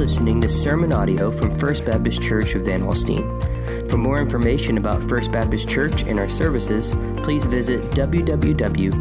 listening 0.00 0.40
to 0.40 0.48
sermon 0.48 0.94
audio 0.94 1.30
from 1.30 1.58
First 1.58 1.84
Baptist 1.84 2.22
Church 2.22 2.54
of 2.54 2.64
Van 2.64 2.80
Alstyne. 2.80 3.90
For 3.90 3.98
more 3.98 4.18
information 4.18 4.78
about 4.78 5.06
First 5.06 5.30
Baptist 5.30 5.68
Church 5.68 6.04
and 6.04 6.18
our 6.18 6.30
services, 6.30 6.94
please 7.22 7.44
visit 7.44 7.82
www.fbcva.com. 7.90 8.96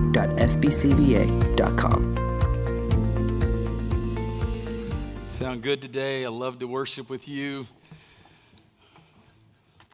Sound 5.25 5.61
good 5.61 5.81
today? 5.81 6.25
I 6.25 6.27
love 6.27 6.59
to 6.59 6.67
worship 6.67 7.09
with 7.09 7.29
you. 7.29 7.65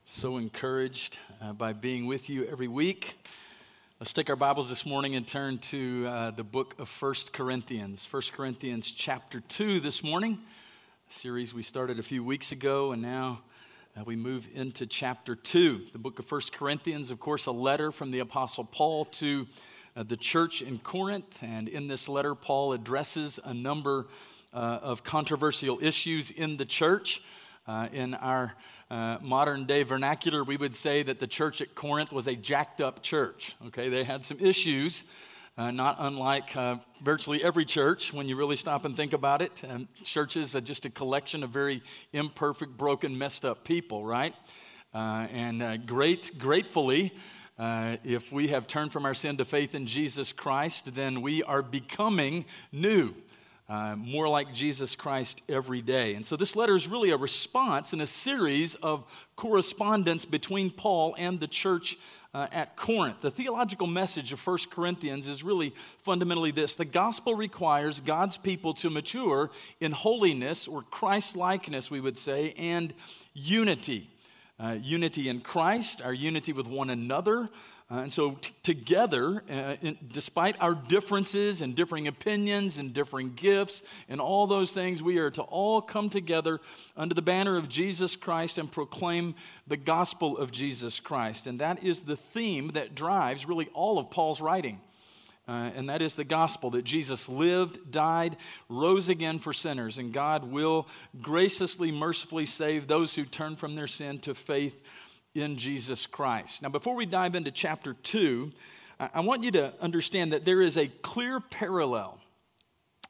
So 0.06 0.38
encouraged 0.38 1.20
uh, 1.40 1.54
by 1.54 1.74
being 1.74 2.08
with 2.08 2.32
you 2.32 2.46
every 2.46 2.68
week. 2.68 3.20
Let's 4.00 4.12
take 4.12 4.32
our 4.32 4.36
Bibles 4.36 4.70
this 4.70 4.88
morning 4.88 5.16
and 5.16 5.28
turn 5.28 5.60
to 5.60 6.08
uh, 6.08 6.32
the 6.32 6.44
book 6.44 6.74
of 6.80 6.90
First 6.90 7.32
Corinthians. 7.32 8.06
First 8.06 8.34
Corinthians 8.34 8.90
chapter 8.90 9.40
2 9.40 9.80
this 9.82 10.04
morning, 10.04 10.40
series 11.10 11.54
we 11.54 11.64
started 11.64 12.00
a 12.00 12.04
few 12.04 12.24
weeks 12.24 12.52
ago, 12.52 12.92
and 12.92 13.02
now 13.02 13.42
uh, 13.96 14.04
we 14.06 14.16
move 14.16 14.48
into 14.54 14.86
chapter 14.86 15.36
2. 15.36 15.88
The 15.94 16.00
book 16.00 16.20
of 16.20 16.26
First 16.26 16.52
Corinthians, 16.52 17.12
of 17.12 17.20
course, 17.20 17.46
a 17.46 17.52
letter 17.52 17.92
from 17.92 18.12
the 18.12 18.20
Apostle 18.20 18.66
Paul 18.66 19.06
to 19.06 19.48
uh, 19.96 20.04
the 20.04 20.18
church 20.18 20.62
in 20.62 20.80
Corinth. 20.80 21.38
And 21.42 21.70
in 21.70 21.88
this 21.88 22.10
letter, 22.10 22.34
Paul 22.34 22.74
addresses 22.74 23.40
a 23.44 23.54
number 23.54 24.08
uh, 24.54 24.80
of 24.82 25.04
controversial 25.04 25.80
issues 25.82 26.32
in 26.32 26.58
the 26.58 26.66
church. 26.66 27.22
Uh, 27.68 27.88
in 27.94 28.14
our 28.16 28.56
uh, 28.90 29.18
modern 29.22 29.66
day 29.66 29.84
vernacular, 29.84 30.44
we 30.44 30.58
would 30.58 30.76
say 30.76 31.04
that 31.04 31.20
the 31.20 31.28
church 31.28 31.62
at 31.62 31.76
Corinth 31.76 32.12
was 32.12 32.28
a 32.28 32.36
jacked 32.36 32.82
up 32.82 33.02
church. 33.02 33.56
Okay, 33.68 33.90
they 33.90 34.04
had 34.04 34.24
some 34.24 34.40
issues, 34.40 35.04
uh, 35.58 35.72
not 35.72 35.98
unlike 36.00 36.56
uh, 36.56 36.78
virtually 37.04 37.44
every 37.44 37.66
church 37.66 38.14
when 38.14 38.28
you 38.28 38.36
really 38.36 38.56
stop 38.56 38.86
and 38.86 38.96
think 38.96 39.14
about 39.14 39.42
it. 39.42 39.64
And 39.64 39.88
churches 40.04 40.56
are 40.56 40.62
just 40.62 40.86
a 40.86 40.90
collection 40.90 41.44
of 41.44 41.50
very 41.50 41.82
imperfect, 42.14 42.78
broken, 42.78 43.18
messed 43.18 43.46
up 43.46 43.64
people, 43.64 44.06
right? 44.06 44.34
Uh, 44.94 45.28
and 45.32 45.64
uh, 45.64 45.78
great, 45.78 46.38
gratefully, 46.38 47.14
if 47.58 48.32
we 48.32 48.50
have 48.50 48.68
turned 48.68 48.92
from 48.92 49.06
our 49.06 49.14
sin 49.14 49.38
to 49.38 49.46
faith 49.46 49.76
in 49.76 49.86
Jesus 49.86 50.34
Christ, 50.34 50.94
then 50.94 51.22
we 51.22 51.42
are 51.44 51.62
becoming 51.62 52.46
new 52.72 53.14
uh, 53.68 53.96
more 53.96 54.28
like 54.28 54.54
Jesus 54.54 54.96
Christ 54.96 55.42
every 55.50 55.82
day. 55.82 56.14
And 56.14 56.26
so 56.26 56.36
this 56.36 56.56
letter 56.56 56.76
is 56.76 56.88
really 56.88 57.10
a 57.10 57.18
response 57.18 57.94
in 57.94 58.02
a 58.02 58.08
series 58.08 58.76
of 58.76 59.06
correspondence 59.36 60.24
between 60.24 60.70
Paul 60.70 61.16
and 61.18 61.40
the 61.40 61.48
church 61.48 61.98
uh, 62.36 62.48
at 62.52 62.76
Corinth. 62.76 63.22
The 63.22 63.32
theological 63.32 63.88
message 63.88 64.34
of 64.34 64.46
1 64.46 64.58
Corinthians 64.70 65.26
is 65.26 65.42
really 65.42 65.74
fundamentally 66.04 66.52
this 66.52 66.76
the 66.76 66.84
gospel 66.84 67.34
requires 67.34 68.02
God's 68.02 68.36
people 68.36 68.74
to 68.76 68.90
mature 68.90 69.50
in 69.80 69.94
holiness 69.94 70.68
or 70.68 70.82
Christ 70.82 71.38
likeness, 71.38 71.90
we 71.90 72.02
would 72.02 72.18
say, 72.18 72.54
and 72.58 72.94
unity. 73.34 74.10
Uh, 74.60 74.76
unity 74.82 75.30
in 75.30 75.40
Christ, 75.40 76.02
our 76.02 76.14
unity 76.14 76.52
with 76.52 76.68
one 76.68 76.90
another, 76.90 77.50
uh, 77.90 77.98
and 77.98 78.12
so, 78.12 78.32
t- 78.32 78.52
together, 78.64 79.44
uh, 79.48 79.76
in, 79.80 79.96
despite 80.12 80.60
our 80.60 80.74
differences 80.74 81.62
and 81.62 81.76
differing 81.76 82.08
opinions 82.08 82.80
and 82.80 82.94
differing 82.94 83.34
gifts 83.36 83.84
and 84.10 84.20
all 84.20 84.48
those 84.48 84.72
things, 84.72 85.04
we 85.04 85.20
are 85.20 85.30
to 85.30 85.44
all 85.44 85.82
come 85.84 86.10
together 86.10 86.60
under 86.98 87.14
the 87.14 87.22
banner 87.22 87.58
of 87.58 87.70
Jesus 87.70 88.16
Christ 88.16 88.58
and 88.58 88.72
proclaim 88.72 89.36
the 89.68 89.78
gospel 89.78 90.36
of 90.36 90.52
Jesus 90.52 91.00
Christ. 91.00 91.46
And 91.46 91.60
that 91.60 91.84
is 91.84 92.02
the 92.02 92.18
theme 92.18 92.72
that 92.74 92.96
drives 92.96 93.46
really 93.46 93.70
all 93.76 94.00
of 94.00 94.10
Paul's 94.10 94.42
writing. 94.42 94.82
Uh, 95.48 95.70
and 95.76 95.88
that 95.90 96.02
is 96.02 96.16
the 96.16 96.24
gospel 96.24 96.72
that 96.72 96.86
Jesus 96.86 97.30
lived, 97.30 97.92
died, 97.92 98.36
rose 98.68 99.10
again 99.10 99.38
for 99.38 99.54
sinners, 99.54 100.00
and 100.00 100.12
God 100.12 100.44
will 100.52 100.88
graciously, 101.22 101.92
mercifully 101.92 102.48
save 102.48 102.88
those 102.88 103.14
who 103.14 103.26
turn 103.26 103.56
from 103.56 103.76
their 103.76 103.86
sin 103.86 104.18
to 104.20 104.34
faith 104.34 104.82
in 105.36 105.58
Jesus 105.58 106.08
Christ. 106.08 106.62
Now, 106.62 106.70
before 106.70 106.96
we 106.96 107.06
dive 107.06 107.36
into 107.36 107.52
chapter 107.52 107.94
2, 107.94 108.52
I 109.00 109.20
want 109.20 109.44
you 109.44 109.52
to 109.52 109.74
understand 109.82 110.32
that 110.32 110.46
there 110.46 110.62
is 110.62 110.78
a 110.78 110.88
clear 110.88 111.42
parallel 111.42 112.20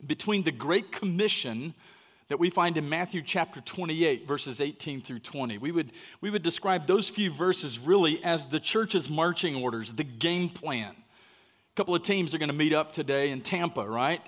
between 0.06 0.44
the 0.44 0.52
Great 0.52 0.92
Commission 0.92 1.76
that 2.28 2.40
we 2.40 2.50
find 2.50 2.76
in 2.78 2.90
Matthew 2.90 3.22
chapter 3.22 3.62
28, 3.62 4.28
verses 4.28 4.60
18 4.60 5.02
through 5.02 5.20
20. 5.20 5.60
We 5.60 5.72
would, 5.72 5.92
we 6.22 6.32
would 6.32 6.42
describe 6.42 6.88
those 6.88 7.08
few 7.08 7.32
verses 7.32 7.78
really 7.78 8.24
as 8.24 8.48
the 8.48 8.60
church's 8.60 9.08
marching 9.08 9.56
orders, 9.56 9.94
the 9.94 10.04
game 10.04 10.50
plan. 10.50 10.96
A 10.96 11.76
couple 11.76 11.94
of 11.94 12.02
teams 12.02 12.34
are 12.34 12.40
going 12.40 12.50
to 12.50 12.56
meet 12.56 12.74
up 12.74 12.92
today 12.92 13.30
in 13.30 13.42
Tampa, 13.42 13.88
right? 13.88 14.22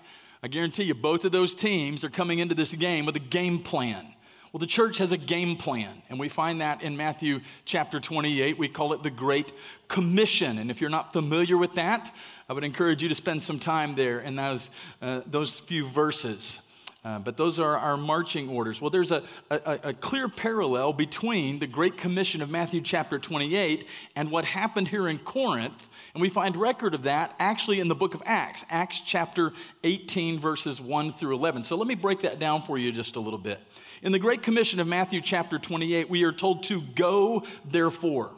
I 0.43 0.47
guarantee 0.47 0.83
you, 0.83 0.93
both 0.93 1.25
of 1.25 1.31
those 1.31 1.55
teams 1.55 2.03
are 2.03 2.09
coming 2.11 2.37
into 2.37 2.53
this 2.53 2.73
game 2.73 3.07
with 3.07 3.15
a 3.15 3.19
game 3.19 3.63
plan. 3.63 4.05
Well, 4.51 4.59
the 4.59 4.67
church 4.67 4.99
has 4.99 5.11
a 5.11 5.17
game 5.17 5.57
plan, 5.57 6.01
and 6.09 6.19
we 6.19 6.29
find 6.29 6.61
that 6.61 6.81
in 6.81 6.95
Matthew 6.95 7.41
chapter 7.65 7.99
28. 7.99 8.57
We 8.57 8.69
call 8.69 8.93
it 8.93 9.03
the 9.03 9.09
Great 9.09 9.51
Commission. 9.89 10.57
And 10.57 10.71
if 10.71 10.79
you're 10.79 10.89
not 10.89 11.11
familiar 11.11 11.57
with 11.57 11.75
that, 11.75 12.13
I 12.47 12.53
would 12.53 12.63
encourage 12.63 13.03
you 13.03 13.09
to 13.09 13.15
spend 13.15 13.43
some 13.43 13.59
time 13.59 13.95
there 13.95 14.19
in 14.21 14.37
those, 14.37 14.69
uh, 15.01 15.21
those 15.25 15.59
few 15.59 15.85
verses. 15.87 16.61
Uh, 17.03 17.19
but 17.19 17.37
those 17.37 17.59
are 17.59 17.77
our 17.77 17.97
marching 17.97 18.49
orders. 18.49 18.81
Well, 18.81 18.89
there's 18.89 19.11
a, 19.11 19.23
a, 19.49 19.79
a, 19.83 19.93
clear 19.93 20.27
parallel 20.27 20.91
between 20.91 21.59
the 21.59 21.67
Great 21.67 21.95
Commission 21.95 22.41
of 22.41 22.49
Matthew 22.49 22.81
chapter 22.81 23.19
28 23.19 23.85
and 24.15 24.31
what 24.31 24.43
happened 24.43 24.89
here 24.89 25.07
in 25.07 25.19
Corinth. 25.19 25.87
And 26.13 26.21
we 26.21 26.29
find 26.29 26.57
record 26.57 26.93
of 26.93 27.03
that 27.03 27.33
actually 27.39 27.79
in 27.79 27.87
the 27.87 27.95
book 27.95 28.13
of 28.13 28.23
Acts, 28.25 28.65
Acts 28.69 28.99
chapter 28.99 29.53
18, 29.83 30.39
verses 30.39 30.81
1 30.81 31.13
through 31.13 31.35
11. 31.35 31.63
So 31.63 31.77
let 31.77 31.87
me 31.87 31.95
break 31.95 32.21
that 32.21 32.39
down 32.39 32.63
for 32.63 32.77
you 32.77 32.91
just 32.91 33.15
a 33.15 33.21
little 33.21 33.39
bit. 33.39 33.59
In 34.01 34.11
the 34.11 34.19
Great 34.19 34.43
Commission 34.43 34.79
of 34.79 34.87
Matthew 34.87 35.21
chapter 35.21 35.57
28, 35.57 36.09
we 36.09 36.23
are 36.23 36.31
told 36.31 36.63
to 36.63 36.81
go, 36.81 37.43
therefore. 37.65 38.31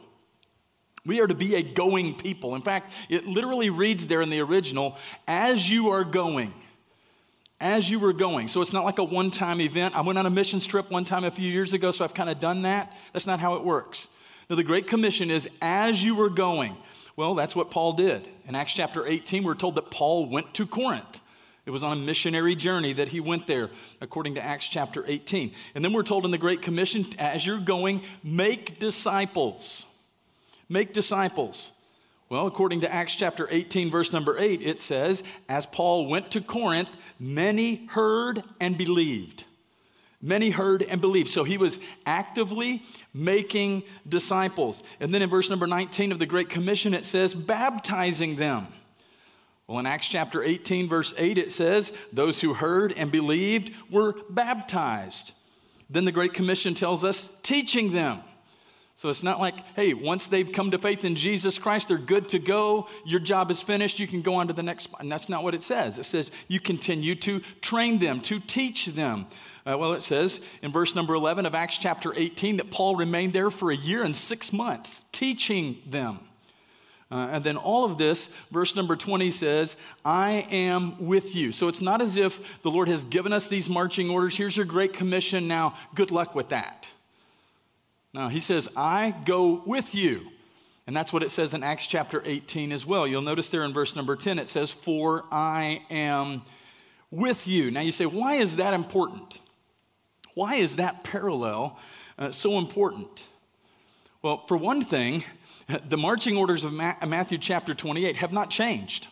We 1.04 1.20
are 1.20 1.26
to 1.26 1.34
be 1.34 1.54
a 1.54 1.62
going 1.62 2.14
people. 2.14 2.54
In 2.54 2.62
fact, 2.62 2.92
it 3.08 3.26
literally 3.26 3.70
reads 3.70 4.06
there 4.06 4.22
in 4.22 4.30
the 4.30 4.40
original, 4.40 4.96
as 5.26 5.70
you 5.70 5.90
are 5.90 6.04
going. 6.04 6.52
As 7.58 7.90
you 7.90 7.98
were 7.98 8.14
going. 8.14 8.48
So 8.48 8.62
it's 8.62 8.72
not 8.72 8.84
like 8.84 8.98
a 8.98 9.04
one 9.04 9.30
time 9.30 9.60
event. 9.60 9.94
I 9.94 10.00
went 10.00 10.18
on 10.18 10.26
a 10.26 10.30
mission 10.30 10.60
trip 10.60 10.90
one 10.90 11.04
time 11.04 11.24
a 11.24 11.30
few 11.30 11.50
years 11.50 11.72
ago, 11.72 11.90
so 11.90 12.04
I've 12.04 12.14
kind 12.14 12.30
of 12.30 12.40
done 12.40 12.62
that. 12.62 12.92
That's 13.12 13.26
not 13.26 13.40
how 13.40 13.56
it 13.56 13.64
works. 13.64 14.08
No, 14.48 14.56
the 14.56 14.64
Great 14.64 14.86
Commission 14.86 15.30
is 15.30 15.48
as 15.60 16.02
you 16.02 16.14
were 16.14 16.30
going. 16.30 16.76
Well, 17.16 17.34
that's 17.34 17.54
what 17.54 17.70
Paul 17.70 17.92
did. 17.92 18.26
In 18.46 18.54
Acts 18.54 18.72
chapter 18.72 19.06
18, 19.06 19.44
we're 19.44 19.54
told 19.54 19.74
that 19.74 19.90
Paul 19.90 20.26
went 20.26 20.54
to 20.54 20.66
Corinth. 20.66 21.19
It 21.70 21.72
was 21.72 21.84
on 21.84 21.98
a 21.98 22.00
missionary 22.00 22.56
journey 22.56 22.94
that 22.94 23.06
he 23.06 23.20
went 23.20 23.46
there, 23.46 23.70
according 24.00 24.34
to 24.34 24.44
Acts 24.44 24.66
chapter 24.66 25.04
18. 25.06 25.52
And 25.76 25.84
then 25.84 25.92
we're 25.92 26.02
told 26.02 26.24
in 26.24 26.32
the 26.32 26.36
Great 26.36 26.62
Commission, 26.62 27.06
as 27.16 27.46
you're 27.46 27.60
going, 27.60 28.02
make 28.24 28.80
disciples. 28.80 29.86
Make 30.68 30.92
disciples. 30.92 31.70
Well, 32.28 32.48
according 32.48 32.80
to 32.80 32.92
Acts 32.92 33.14
chapter 33.14 33.46
18, 33.48 33.88
verse 33.88 34.12
number 34.12 34.36
8, 34.36 34.62
it 34.62 34.80
says, 34.80 35.22
As 35.48 35.64
Paul 35.64 36.08
went 36.08 36.32
to 36.32 36.40
Corinth, 36.40 36.88
many 37.20 37.86
heard 37.86 38.42
and 38.58 38.76
believed. 38.76 39.44
Many 40.20 40.50
heard 40.50 40.82
and 40.82 41.00
believed. 41.00 41.30
So 41.30 41.44
he 41.44 41.56
was 41.56 41.78
actively 42.04 42.82
making 43.14 43.84
disciples. 44.08 44.82
And 44.98 45.14
then 45.14 45.22
in 45.22 45.30
verse 45.30 45.48
number 45.48 45.68
19 45.68 46.10
of 46.10 46.18
the 46.18 46.26
Great 46.26 46.48
Commission, 46.48 46.94
it 46.94 47.04
says, 47.04 47.32
baptizing 47.32 48.34
them. 48.34 48.66
Well, 49.70 49.78
in 49.78 49.86
Acts 49.86 50.08
chapter 50.08 50.42
18, 50.42 50.88
verse 50.88 51.14
8, 51.16 51.38
it 51.38 51.52
says, 51.52 51.92
Those 52.12 52.40
who 52.40 52.54
heard 52.54 52.92
and 52.92 53.12
believed 53.12 53.70
were 53.88 54.16
baptized. 54.28 55.30
Then 55.88 56.04
the 56.04 56.10
Great 56.10 56.34
Commission 56.34 56.74
tells 56.74 57.04
us, 57.04 57.30
teaching 57.44 57.92
them. 57.92 58.18
So 58.96 59.10
it's 59.10 59.22
not 59.22 59.38
like, 59.38 59.54
hey, 59.76 59.94
once 59.94 60.26
they've 60.26 60.50
come 60.50 60.72
to 60.72 60.78
faith 60.78 61.04
in 61.04 61.14
Jesus 61.14 61.60
Christ, 61.60 61.86
they're 61.86 61.98
good 61.98 62.30
to 62.30 62.40
go. 62.40 62.88
Your 63.06 63.20
job 63.20 63.48
is 63.52 63.62
finished. 63.62 64.00
You 64.00 64.08
can 64.08 64.22
go 64.22 64.34
on 64.34 64.48
to 64.48 64.52
the 64.52 64.64
next. 64.64 64.88
And 64.98 65.10
that's 65.10 65.28
not 65.28 65.44
what 65.44 65.54
it 65.54 65.62
says. 65.62 65.98
It 65.98 66.04
says 66.04 66.32
you 66.48 66.58
continue 66.58 67.14
to 67.14 67.38
train 67.60 68.00
them, 68.00 68.22
to 68.22 68.40
teach 68.40 68.86
them. 68.86 69.28
Uh, 69.64 69.78
well, 69.78 69.92
it 69.92 70.02
says 70.02 70.40
in 70.62 70.72
verse 70.72 70.96
number 70.96 71.14
11 71.14 71.46
of 71.46 71.54
Acts 71.54 71.78
chapter 71.78 72.12
18 72.12 72.56
that 72.56 72.72
Paul 72.72 72.96
remained 72.96 73.34
there 73.34 73.52
for 73.52 73.70
a 73.70 73.76
year 73.76 74.02
and 74.02 74.16
six 74.16 74.52
months, 74.52 75.04
teaching 75.12 75.78
them. 75.86 76.18
Uh, 77.10 77.28
and 77.32 77.44
then 77.44 77.56
all 77.56 77.84
of 77.84 77.98
this, 77.98 78.28
verse 78.50 78.76
number 78.76 78.94
20 78.94 79.30
says, 79.32 79.76
I 80.04 80.46
am 80.50 81.06
with 81.06 81.34
you. 81.34 81.50
So 81.50 81.66
it's 81.66 81.80
not 81.80 82.00
as 82.00 82.16
if 82.16 82.38
the 82.62 82.70
Lord 82.70 82.88
has 82.88 83.04
given 83.04 83.32
us 83.32 83.48
these 83.48 83.68
marching 83.68 84.10
orders. 84.10 84.36
Here's 84.36 84.56
your 84.56 84.66
great 84.66 84.92
commission. 84.92 85.48
Now, 85.48 85.76
good 85.94 86.10
luck 86.12 86.34
with 86.34 86.50
that. 86.50 86.88
No, 88.12 88.28
he 88.28 88.40
says, 88.40 88.68
I 88.76 89.14
go 89.24 89.62
with 89.66 89.94
you. 89.94 90.26
And 90.86 90.96
that's 90.96 91.12
what 91.12 91.22
it 91.22 91.30
says 91.30 91.54
in 91.54 91.62
Acts 91.62 91.86
chapter 91.86 92.22
18 92.24 92.72
as 92.72 92.86
well. 92.86 93.06
You'll 93.06 93.22
notice 93.22 93.50
there 93.50 93.64
in 93.64 93.72
verse 93.72 93.94
number 93.96 94.16
10, 94.16 94.38
it 94.38 94.48
says, 94.48 94.70
For 94.70 95.24
I 95.30 95.82
am 95.90 96.42
with 97.10 97.48
you. 97.48 97.70
Now 97.70 97.80
you 97.80 97.92
say, 97.92 98.06
why 98.06 98.34
is 98.34 98.56
that 98.56 98.74
important? 98.74 99.40
Why 100.34 100.56
is 100.56 100.76
that 100.76 101.04
parallel 101.04 101.78
uh, 102.18 102.30
so 102.30 102.58
important? 102.58 103.26
Well, 104.22 104.44
for 104.46 104.56
one 104.56 104.84
thing, 104.84 105.24
the 105.88 105.96
marching 105.96 106.36
orders 106.36 106.64
of 106.64 106.72
Matthew 106.72 107.38
chapter 107.38 107.74
28 107.74 108.16
have 108.16 108.32
not 108.32 108.50
changed. 108.50 109.08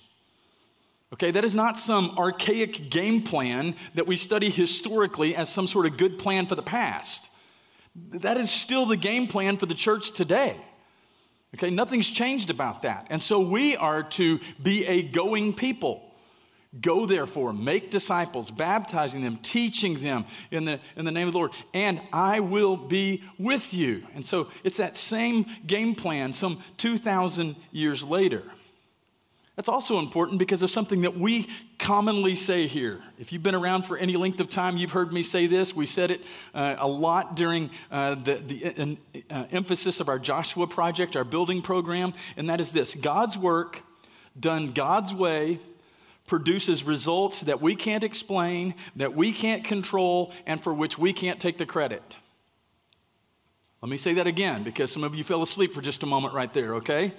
Okay, 1.12 1.30
that 1.30 1.44
is 1.44 1.54
not 1.54 1.78
some 1.78 2.18
archaic 2.18 2.90
game 2.90 3.22
plan 3.22 3.74
that 3.94 4.06
we 4.06 4.16
study 4.16 4.50
historically 4.50 5.34
as 5.34 5.48
some 5.48 5.66
sort 5.66 5.86
of 5.86 5.96
good 5.96 6.18
plan 6.18 6.46
for 6.46 6.54
the 6.54 6.62
past. 6.62 7.30
That 8.10 8.36
is 8.36 8.50
still 8.50 8.84
the 8.86 8.96
game 8.96 9.26
plan 9.26 9.56
for 9.56 9.66
the 9.66 9.74
church 9.74 10.12
today. 10.12 10.56
Okay, 11.54 11.70
nothing's 11.70 12.08
changed 12.08 12.50
about 12.50 12.82
that. 12.82 13.06
And 13.08 13.22
so 13.22 13.40
we 13.40 13.74
are 13.74 14.02
to 14.02 14.38
be 14.62 14.86
a 14.86 15.02
going 15.02 15.54
people. 15.54 16.07
Go 16.80 17.06
therefore, 17.06 17.54
make 17.54 17.90
disciples, 17.90 18.50
baptizing 18.50 19.22
them, 19.22 19.38
teaching 19.42 20.02
them 20.02 20.26
in 20.50 20.66
the, 20.66 20.80
in 20.96 21.06
the 21.06 21.10
name 21.10 21.26
of 21.26 21.32
the 21.32 21.38
Lord, 21.38 21.52
and 21.72 21.98
I 22.12 22.40
will 22.40 22.76
be 22.76 23.24
with 23.38 23.72
you. 23.72 24.06
And 24.14 24.24
so 24.24 24.48
it's 24.64 24.76
that 24.76 24.94
same 24.94 25.46
game 25.66 25.94
plan 25.94 26.34
some 26.34 26.62
2,000 26.76 27.56
years 27.72 28.04
later. 28.04 28.42
That's 29.56 29.68
also 29.68 29.98
important 29.98 30.38
because 30.38 30.62
of 30.62 30.70
something 30.70 31.00
that 31.00 31.18
we 31.18 31.48
commonly 31.78 32.34
say 32.34 32.66
here. 32.66 33.00
If 33.18 33.32
you've 33.32 33.42
been 33.42 33.56
around 33.56 33.86
for 33.86 33.96
any 33.96 34.16
length 34.16 34.38
of 34.38 34.50
time, 34.50 34.76
you've 34.76 34.92
heard 34.92 35.12
me 35.12 35.22
say 35.22 35.46
this. 35.46 35.74
We 35.74 35.86
said 35.86 36.10
it 36.10 36.20
uh, 36.54 36.76
a 36.78 36.86
lot 36.86 37.34
during 37.34 37.70
uh, 37.90 38.14
the, 38.16 38.34
the 38.36 38.98
uh, 39.30 39.46
emphasis 39.50 40.00
of 40.00 40.08
our 40.08 40.18
Joshua 40.18 40.66
project, 40.66 41.16
our 41.16 41.24
building 41.24 41.62
program, 41.62 42.12
and 42.36 42.48
that 42.50 42.60
is 42.60 42.70
this 42.72 42.94
God's 42.94 43.38
work 43.38 43.82
done 44.38 44.72
God's 44.72 45.14
way 45.14 45.58
produces 46.28 46.84
results 46.84 47.40
that 47.40 47.60
we 47.60 47.74
can't 47.74 48.04
explain, 48.04 48.74
that 48.96 49.14
we 49.14 49.32
can't 49.32 49.64
control, 49.64 50.32
and 50.46 50.62
for 50.62 50.72
which 50.72 50.98
we 50.98 51.12
can't 51.12 51.40
take 51.40 51.58
the 51.58 51.66
credit. 51.66 52.16
Let 53.82 53.90
me 53.90 53.96
say 53.96 54.14
that 54.14 54.26
again 54.26 54.62
because 54.62 54.92
some 54.92 55.04
of 55.04 55.14
you 55.14 55.24
fell 55.24 55.42
asleep 55.42 55.72
for 55.72 55.80
just 55.80 56.02
a 56.02 56.06
moment 56.06 56.34
right 56.34 56.52
there, 56.52 56.76
okay? 56.76 57.14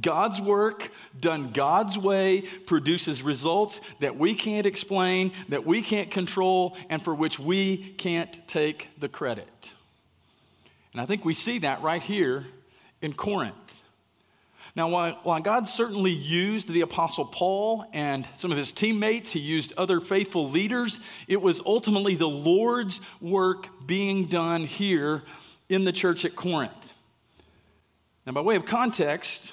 God's 0.00 0.40
work, 0.40 0.90
done 1.18 1.50
God's 1.52 1.98
way, 1.98 2.42
produces 2.66 3.22
results 3.22 3.80
that 4.00 4.16
we 4.16 4.34
can't 4.34 4.66
explain, 4.66 5.32
that 5.48 5.66
we 5.66 5.82
can't 5.82 6.10
control, 6.10 6.76
and 6.88 7.02
for 7.02 7.14
which 7.14 7.38
we 7.38 7.94
can't 7.94 8.46
take 8.46 8.88
the 8.98 9.08
credit. 9.08 9.72
And 10.92 11.00
I 11.00 11.06
think 11.06 11.24
we 11.24 11.34
see 11.34 11.58
that 11.60 11.82
right 11.82 12.02
here 12.02 12.46
in 13.00 13.12
Corinth. 13.12 13.54
Now, 14.78 14.86
while, 14.86 15.18
while, 15.24 15.40
God 15.40 15.66
certainly 15.66 16.12
used 16.12 16.68
the 16.68 16.82
Apostle 16.82 17.24
Paul 17.24 17.84
and 17.92 18.28
some 18.36 18.52
of 18.52 18.58
his 18.58 18.70
teammates, 18.70 19.32
he 19.32 19.40
used 19.40 19.72
other 19.76 20.00
faithful 20.00 20.48
leaders, 20.48 21.00
it 21.26 21.42
was 21.42 21.60
ultimately 21.66 22.14
the 22.14 22.28
Lord's 22.28 23.00
work 23.20 23.66
being 23.88 24.26
done 24.26 24.66
here 24.66 25.24
in 25.68 25.84
the 25.84 25.90
church 25.90 26.24
at 26.24 26.36
Corinth. 26.36 26.94
Now, 28.24 28.30
by 28.34 28.40
way 28.40 28.54
of 28.54 28.66
context, 28.66 29.52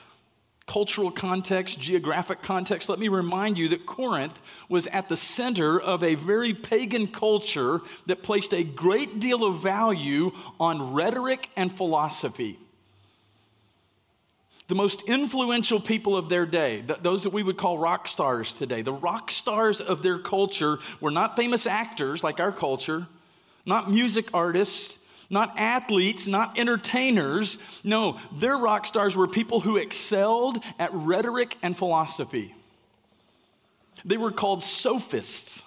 cultural 0.68 1.10
context, 1.10 1.80
geographic 1.80 2.44
context, 2.44 2.88
let 2.88 3.00
me 3.00 3.08
remind 3.08 3.58
you 3.58 3.70
that 3.70 3.88
Corinth 3.88 4.40
was 4.70 4.86
at 4.86 5.10
the 5.10 5.18
center 5.18 5.82
of 5.82 6.04
a 6.04 6.14
very 6.14 6.54
pagan 6.54 7.08
culture 7.08 7.82
that 8.06 8.22
placed 8.22 8.54
a 8.54 8.64
great 8.64 9.20
deal 9.20 9.44
of 9.44 9.60
value 9.60 10.34
on 10.60 10.94
rhetoric 10.94 11.50
and 11.56 11.76
philosophy. 11.76 12.60
The 14.68 14.76
most 14.76 15.04
influential 15.04 15.80
people 15.80 16.18
of 16.18 16.28
their 16.28 16.46
day, 16.46 16.84
those 17.02 17.24
that 17.24 17.34
we 17.34 17.44
would 17.44 17.58
call 17.58 17.78
rock 17.78 18.08
stars 18.08 18.52
today, 18.52 18.82
the 18.82 18.94
rock 18.94 19.30
stars 19.30 19.80
of 19.80 20.02
their 20.02 20.18
culture 20.18 20.80
were 21.00 21.12
not 21.12 21.36
famous 21.36 21.68
actors 21.68 22.24
like 22.24 22.40
our 22.40 22.52
culture, 22.52 23.08
not 23.66 23.92
music 23.92 24.28
artists, 24.34 24.98
not 25.30 25.54
athletes, 25.58 26.26
not 26.26 26.58
entertainers. 26.58 27.58
No, 27.84 28.20
their 28.32 28.58
rock 28.58 28.88
stars 28.88 29.16
were 29.16 29.28
people 29.28 29.60
who 29.60 29.78
excelled 29.78 30.64
at 30.80 30.92
rhetoric 30.94 31.58
and 31.62 31.78
philosophy. 31.78 32.56
They 34.04 34.18
were 34.18 34.32
called 34.32 34.64
sophists. 34.64 35.64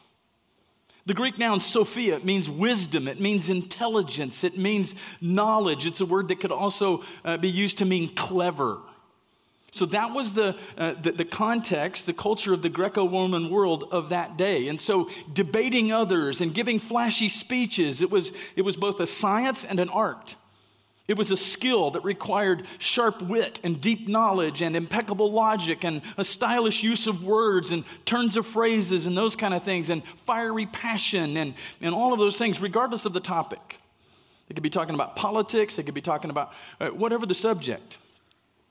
The 1.08 1.14
Greek 1.14 1.38
noun 1.38 1.60
Sophia 1.60 2.18
means 2.18 2.50
wisdom, 2.50 3.08
it 3.08 3.18
means 3.18 3.48
intelligence, 3.48 4.44
it 4.44 4.58
means 4.58 4.94
knowledge. 5.22 5.86
It's 5.86 6.02
a 6.02 6.06
word 6.06 6.28
that 6.28 6.38
could 6.38 6.52
also 6.52 7.02
uh, 7.24 7.38
be 7.38 7.48
used 7.48 7.78
to 7.78 7.86
mean 7.86 8.14
clever. 8.14 8.80
So 9.70 9.86
that 9.86 10.12
was 10.12 10.34
the, 10.34 10.54
uh, 10.76 10.96
the, 11.00 11.12
the, 11.12 11.24
context, 11.24 12.04
the 12.04 12.12
culture 12.12 12.52
of 12.52 12.60
the 12.60 12.68
Greco 12.68 13.08
Roman 13.08 13.48
world 13.48 13.88
of 13.90 14.10
that 14.10 14.36
day. 14.36 14.68
And 14.68 14.78
so 14.78 15.08
debating 15.32 15.92
others 15.92 16.42
and 16.42 16.52
giving 16.52 16.78
flashy 16.78 17.30
speeches, 17.30 18.02
it 18.02 18.10
was, 18.10 18.32
it 18.54 18.60
was 18.62 18.76
both 18.76 19.00
a 19.00 19.06
science 19.06 19.64
and 19.64 19.80
an 19.80 19.88
art. 19.88 20.36
It 21.08 21.16
was 21.16 21.30
a 21.30 21.38
skill 21.38 21.90
that 21.92 22.04
required 22.04 22.66
sharp 22.78 23.22
wit 23.22 23.60
and 23.64 23.80
deep 23.80 24.08
knowledge 24.08 24.60
and 24.60 24.76
impeccable 24.76 25.32
logic 25.32 25.82
and 25.82 26.02
a 26.18 26.24
stylish 26.24 26.82
use 26.82 27.06
of 27.06 27.24
words 27.24 27.70
and 27.70 27.84
turns 28.04 28.36
of 28.36 28.46
phrases 28.46 29.06
and 29.06 29.16
those 29.16 29.34
kind 29.34 29.54
of 29.54 29.62
things 29.62 29.88
and 29.88 30.02
fiery 30.26 30.66
passion 30.66 31.38
and, 31.38 31.54
and 31.80 31.94
all 31.94 32.12
of 32.12 32.18
those 32.18 32.36
things, 32.36 32.60
regardless 32.60 33.06
of 33.06 33.14
the 33.14 33.20
topic. 33.20 33.80
They 34.48 34.54
could 34.54 34.62
be 34.62 34.68
talking 34.70 34.94
about 34.94 35.16
politics, 35.16 35.76
they 35.76 35.82
could 35.82 35.94
be 35.94 36.02
talking 36.02 36.30
about 36.30 36.52
uh, 36.78 36.88
whatever 36.88 37.24
the 37.24 37.34
subject. 37.34 37.96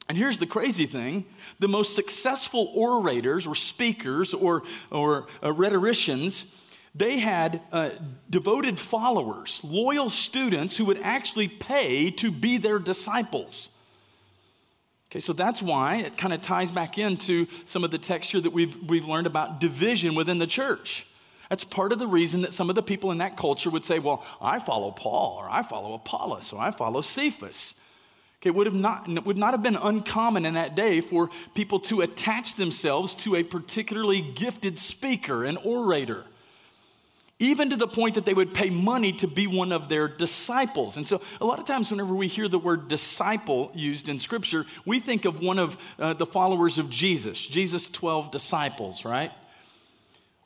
And 0.07 0.15
here's 0.15 0.37
the 0.37 0.45
crazy 0.45 0.85
thing 0.85 1.25
the 1.59 1.67
most 1.67 1.95
successful 1.95 2.71
orators 2.75 3.47
or 3.47 3.55
speakers 3.55 4.35
or, 4.35 4.61
or 4.91 5.25
uh, 5.43 5.51
rhetoricians, 5.51 6.45
they 6.97 7.19
had 7.19 7.61
uh, 7.71 7.91
devoted 8.29 8.79
followers, 8.79 9.61
loyal 9.63 10.09
students 10.09 10.77
who 10.77 10.85
would 10.85 10.99
actually 11.01 11.47
pay 11.47 12.09
to 12.11 12.31
be 12.31 12.57
their 12.57 12.79
disciples. 12.79 13.69
Okay, 15.09 15.19
so 15.19 15.31
that's 15.31 15.61
why 15.61 15.97
it 15.97 16.17
kind 16.17 16.33
of 16.33 16.41
ties 16.41 16.71
back 16.71 16.97
into 16.97 17.47
some 17.65 17.83
of 17.83 17.91
the 17.91 17.97
texture 17.97 18.41
that 18.41 18.51
we've, 18.51 18.75
we've 18.89 19.05
learned 19.05 19.27
about 19.27 19.59
division 19.59 20.15
within 20.15 20.38
the 20.38 20.47
church. 20.47 21.05
That's 21.49 21.63
part 21.63 21.94
of 21.94 21.99
the 21.99 22.07
reason 22.07 22.41
that 22.41 22.51
some 22.51 22.69
of 22.69 22.75
the 22.75 22.83
people 22.83 23.11
in 23.11 23.19
that 23.19 23.38
culture 23.38 23.69
would 23.69 23.85
say, 23.85 23.99
Well, 23.99 24.25
I 24.41 24.59
follow 24.59 24.91
Paul, 24.91 25.38
or 25.39 25.49
I 25.49 25.63
follow 25.63 25.94
Apollos, 25.94 26.51
or 26.51 26.59
I 26.59 26.71
follow 26.71 27.01
Cephas. 27.01 27.73
Okay, 28.41 28.49
it 28.49 28.55
would, 28.55 28.67
have 28.67 28.75
not, 28.75 29.07
it 29.09 29.25
would 29.25 29.38
not 29.38 29.53
have 29.53 29.63
been 29.63 29.77
uncommon 29.77 30.45
in 30.45 30.55
that 30.55 30.75
day 30.75 31.01
for 31.01 31.29
people 31.55 31.79
to 31.81 32.01
attach 32.01 32.55
themselves 32.55 33.15
to 33.15 33.35
a 33.35 33.44
particularly 33.44 34.21
gifted 34.21 34.77
speaker, 34.77 35.44
an 35.44 35.57
orator, 35.57 36.25
even 37.39 37.69
to 37.69 37.75
the 37.75 37.87
point 37.87 38.15
that 38.15 38.25
they 38.25 38.33
would 38.33 38.53
pay 38.53 38.69
money 38.69 39.11
to 39.13 39.27
be 39.27 39.45
one 39.45 39.71
of 39.71 39.89
their 39.89 40.07
disciples. 40.07 40.97
And 40.97 41.07
so, 41.07 41.21
a 41.39 41.45
lot 41.45 41.59
of 41.59 41.65
times, 41.65 41.91
whenever 41.91 42.15
we 42.15 42.27
hear 42.27 42.47
the 42.47 42.57
word 42.57 42.87
disciple 42.87 43.71
used 43.75 44.09
in 44.09 44.17
Scripture, 44.17 44.65
we 44.85 44.99
think 44.99 45.25
of 45.25 45.41
one 45.41 45.59
of 45.59 45.77
uh, 45.99 46.13
the 46.13 46.25
followers 46.25 46.77
of 46.77 46.89
Jesus, 46.89 47.39
Jesus' 47.39 47.85
12 47.85 48.31
disciples, 48.31 49.05
right? 49.05 49.31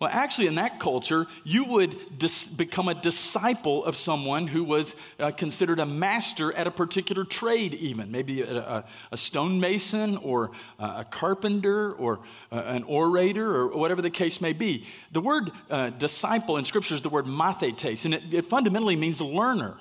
Well, 0.01 0.09
actually, 0.12 0.48
in 0.48 0.56
that 0.56 0.80
culture, 0.80 1.27
you 1.43 1.63
would 1.65 2.17
dis- 2.17 2.48
become 2.48 2.88
a 2.88 2.96
disciple 2.96 3.86
of 3.86 3.96
someone 3.96 4.48
who 4.48 4.63
was 4.63 4.96
uh, 5.20 5.29
considered 5.29 5.77
a 5.77 5.86
master 5.86 6.51
at 6.53 6.65
a 6.65 6.72
particular 6.72 7.24
trade, 7.24 7.75
even 7.75 8.10
maybe 8.10 8.41
a, 8.41 8.58
a, 8.58 8.86
a 9.12 9.17
stonemason 9.17 10.17
or 10.17 10.50
a 10.79 11.05
carpenter 11.05 11.91
or 11.91 12.22
an 12.50 12.81
orator 12.86 13.55
or 13.55 13.77
whatever 13.77 14.01
the 14.01 14.10
case 14.10 14.41
may 14.41 14.53
be. 14.53 14.88
The 15.12 15.22
word 15.22 15.51
uh, 15.70 15.91
disciple 15.91 16.58
in 16.58 16.65
Scripture 16.65 16.96
is 16.96 17.03
the 17.03 17.10
word 17.10 17.27
mathetes, 17.27 18.03
and 18.05 18.15
it, 18.15 18.24
it 18.34 18.50
fundamentally 18.50 18.96
means 18.96 19.22
learner. 19.22 19.77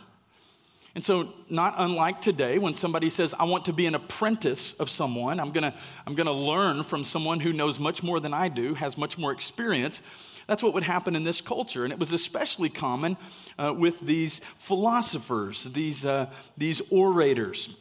And 0.95 1.05
so, 1.05 1.33
not 1.49 1.75
unlike 1.79 2.21
today, 2.21 2.59
when 2.59 2.75
somebody 2.75 3.11
says, 3.11 3.33
I 3.39 3.45
want 3.45 3.67
to 3.67 3.73
be 3.73 3.87
an 3.87 3.95
apprentice 3.95 4.75
of 4.75 4.91
someone, 4.91 5.39
I'm 5.39 5.53
gonna, 5.53 5.75
I'm 6.05 6.15
gonna 6.15 6.33
learn 6.33 6.83
from 6.83 7.05
someone 7.05 7.39
who 7.39 7.53
knows 7.53 7.79
much 7.79 8.03
more 8.03 8.19
than 8.19 8.35
I 8.35 8.49
do, 8.49 8.75
has 8.75 8.99
much 8.99 9.17
more 9.17 9.31
experience. 9.31 10.03
That's 10.49 10.65
what 10.65 10.75
would 10.75 10.83
happen 10.83 11.15
in 11.15 11.23
this 11.23 11.41
culture. 11.41 11.85
And 11.85 11.93
it 11.93 11.99
was 12.01 12.13
especially 12.13 12.71
common 12.71 13.17
uh, 13.57 13.73
with 13.77 14.01
these 14.01 14.41
philosophers, 14.59 15.63
these, 15.63 16.05
uh, 16.05 16.27
these 16.57 16.83
orators. 16.91 17.77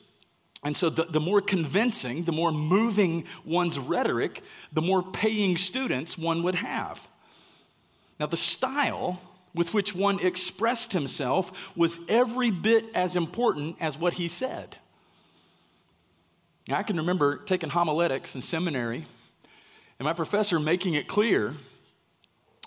And 0.63 0.77
so, 0.77 0.91
the, 0.91 1.05
the 1.05 1.19
more 1.19 1.41
convincing, 1.41 2.25
the 2.25 2.31
more 2.31 2.51
moving 2.51 3.23
one's 3.43 3.79
rhetoric, 3.79 4.43
the 4.71 4.83
more 4.83 5.01
paying 5.01 5.57
students 5.57 6.15
one 6.15 6.43
would 6.43 6.55
have. 6.55 7.07
Now, 8.19 8.27
the 8.27 8.37
style 8.37 9.19
with 9.53 9.73
which 9.73 9.95
one 9.95 10.19
expressed 10.19 10.93
himself 10.93 11.51
was 11.75 11.99
every 12.07 12.51
bit 12.51 12.85
as 12.93 13.15
important 13.15 13.75
as 13.79 13.97
what 13.97 14.13
he 14.13 14.27
said. 14.27 14.77
Now, 16.67 16.77
I 16.77 16.83
can 16.83 16.97
remember 16.97 17.37
taking 17.37 17.69
homiletics 17.69 18.35
in 18.35 18.41
seminary 18.41 19.05
and 19.99 20.05
my 20.05 20.13
professor 20.13 20.59
making 20.59 20.93
it 20.93 21.07
clear 21.07 21.55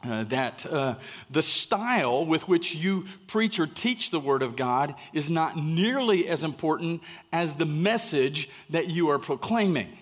uh, 0.04 0.24
that 0.24 0.66
uh, 0.66 0.96
the 1.30 1.40
style 1.40 2.26
with 2.26 2.48
which 2.48 2.74
you 2.74 3.06
preach 3.26 3.58
or 3.58 3.66
teach 3.66 4.10
the 4.10 4.20
Word 4.20 4.42
of 4.42 4.56
God 4.56 4.96
is 5.12 5.30
not 5.30 5.56
nearly 5.56 6.28
as 6.28 6.42
important 6.42 7.02
as 7.32 7.54
the 7.54 7.64
message 7.64 8.50
that 8.70 8.88
you 8.88 9.08
are 9.08 9.18
proclaiming. 9.18 9.96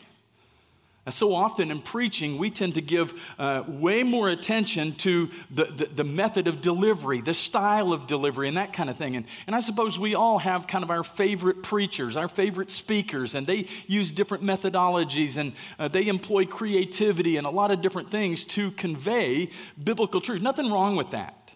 So 1.09 1.35
often 1.35 1.71
in 1.71 1.81
preaching, 1.81 2.37
we 2.37 2.51
tend 2.51 2.75
to 2.75 2.83
give 2.83 3.15
uh, 3.39 3.63
way 3.67 4.03
more 4.03 4.29
attention 4.29 4.93
to 4.97 5.31
the, 5.51 5.65
the, 5.65 5.87
the, 5.87 6.05
method 6.05 6.47
of 6.47 6.61
delivery, 6.61 7.23
the 7.23 7.33
style 7.33 7.95
of 7.95 8.07
delivery, 8.07 8.49
and 8.49 8.59
that 8.59 8.75
kind 8.75 8.91
of 8.91 8.99
thing. 8.99 9.17
And, 9.17 9.25
and 9.47 9.57
I 9.57 9.61
suppose 9.61 9.99
we 9.99 10.15
all 10.15 10.39
have 10.39 10.67
kind 10.67 10.85
of 10.85 10.91
our 10.91 11.03
favorite 11.03 11.63
preachers, 11.63 12.19
our 12.19 12.29
favorite 12.29 12.71
speakers, 12.71 13.35
and 13.35 13.47
they 13.47 13.67
use 13.87 14.13
different 14.13 14.45
methodologies 14.45 15.39
and 15.39 15.55
uh, 15.79 15.89
they 15.89 16.07
employ 16.07 16.45
creativity 16.45 17.39
and 17.39 17.47
a 17.47 17.51
lot 17.51 17.71
of 17.71 17.81
different 17.81 18.11
things 18.11 18.45
to 18.45 18.71
convey 18.73 19.49
biblical 19.83 20.21
truth. 20.21 20.43
Nothing 20.43 20.71
wrong 20.71 20.97
with 20.97 21.13
that. 21.13 21.55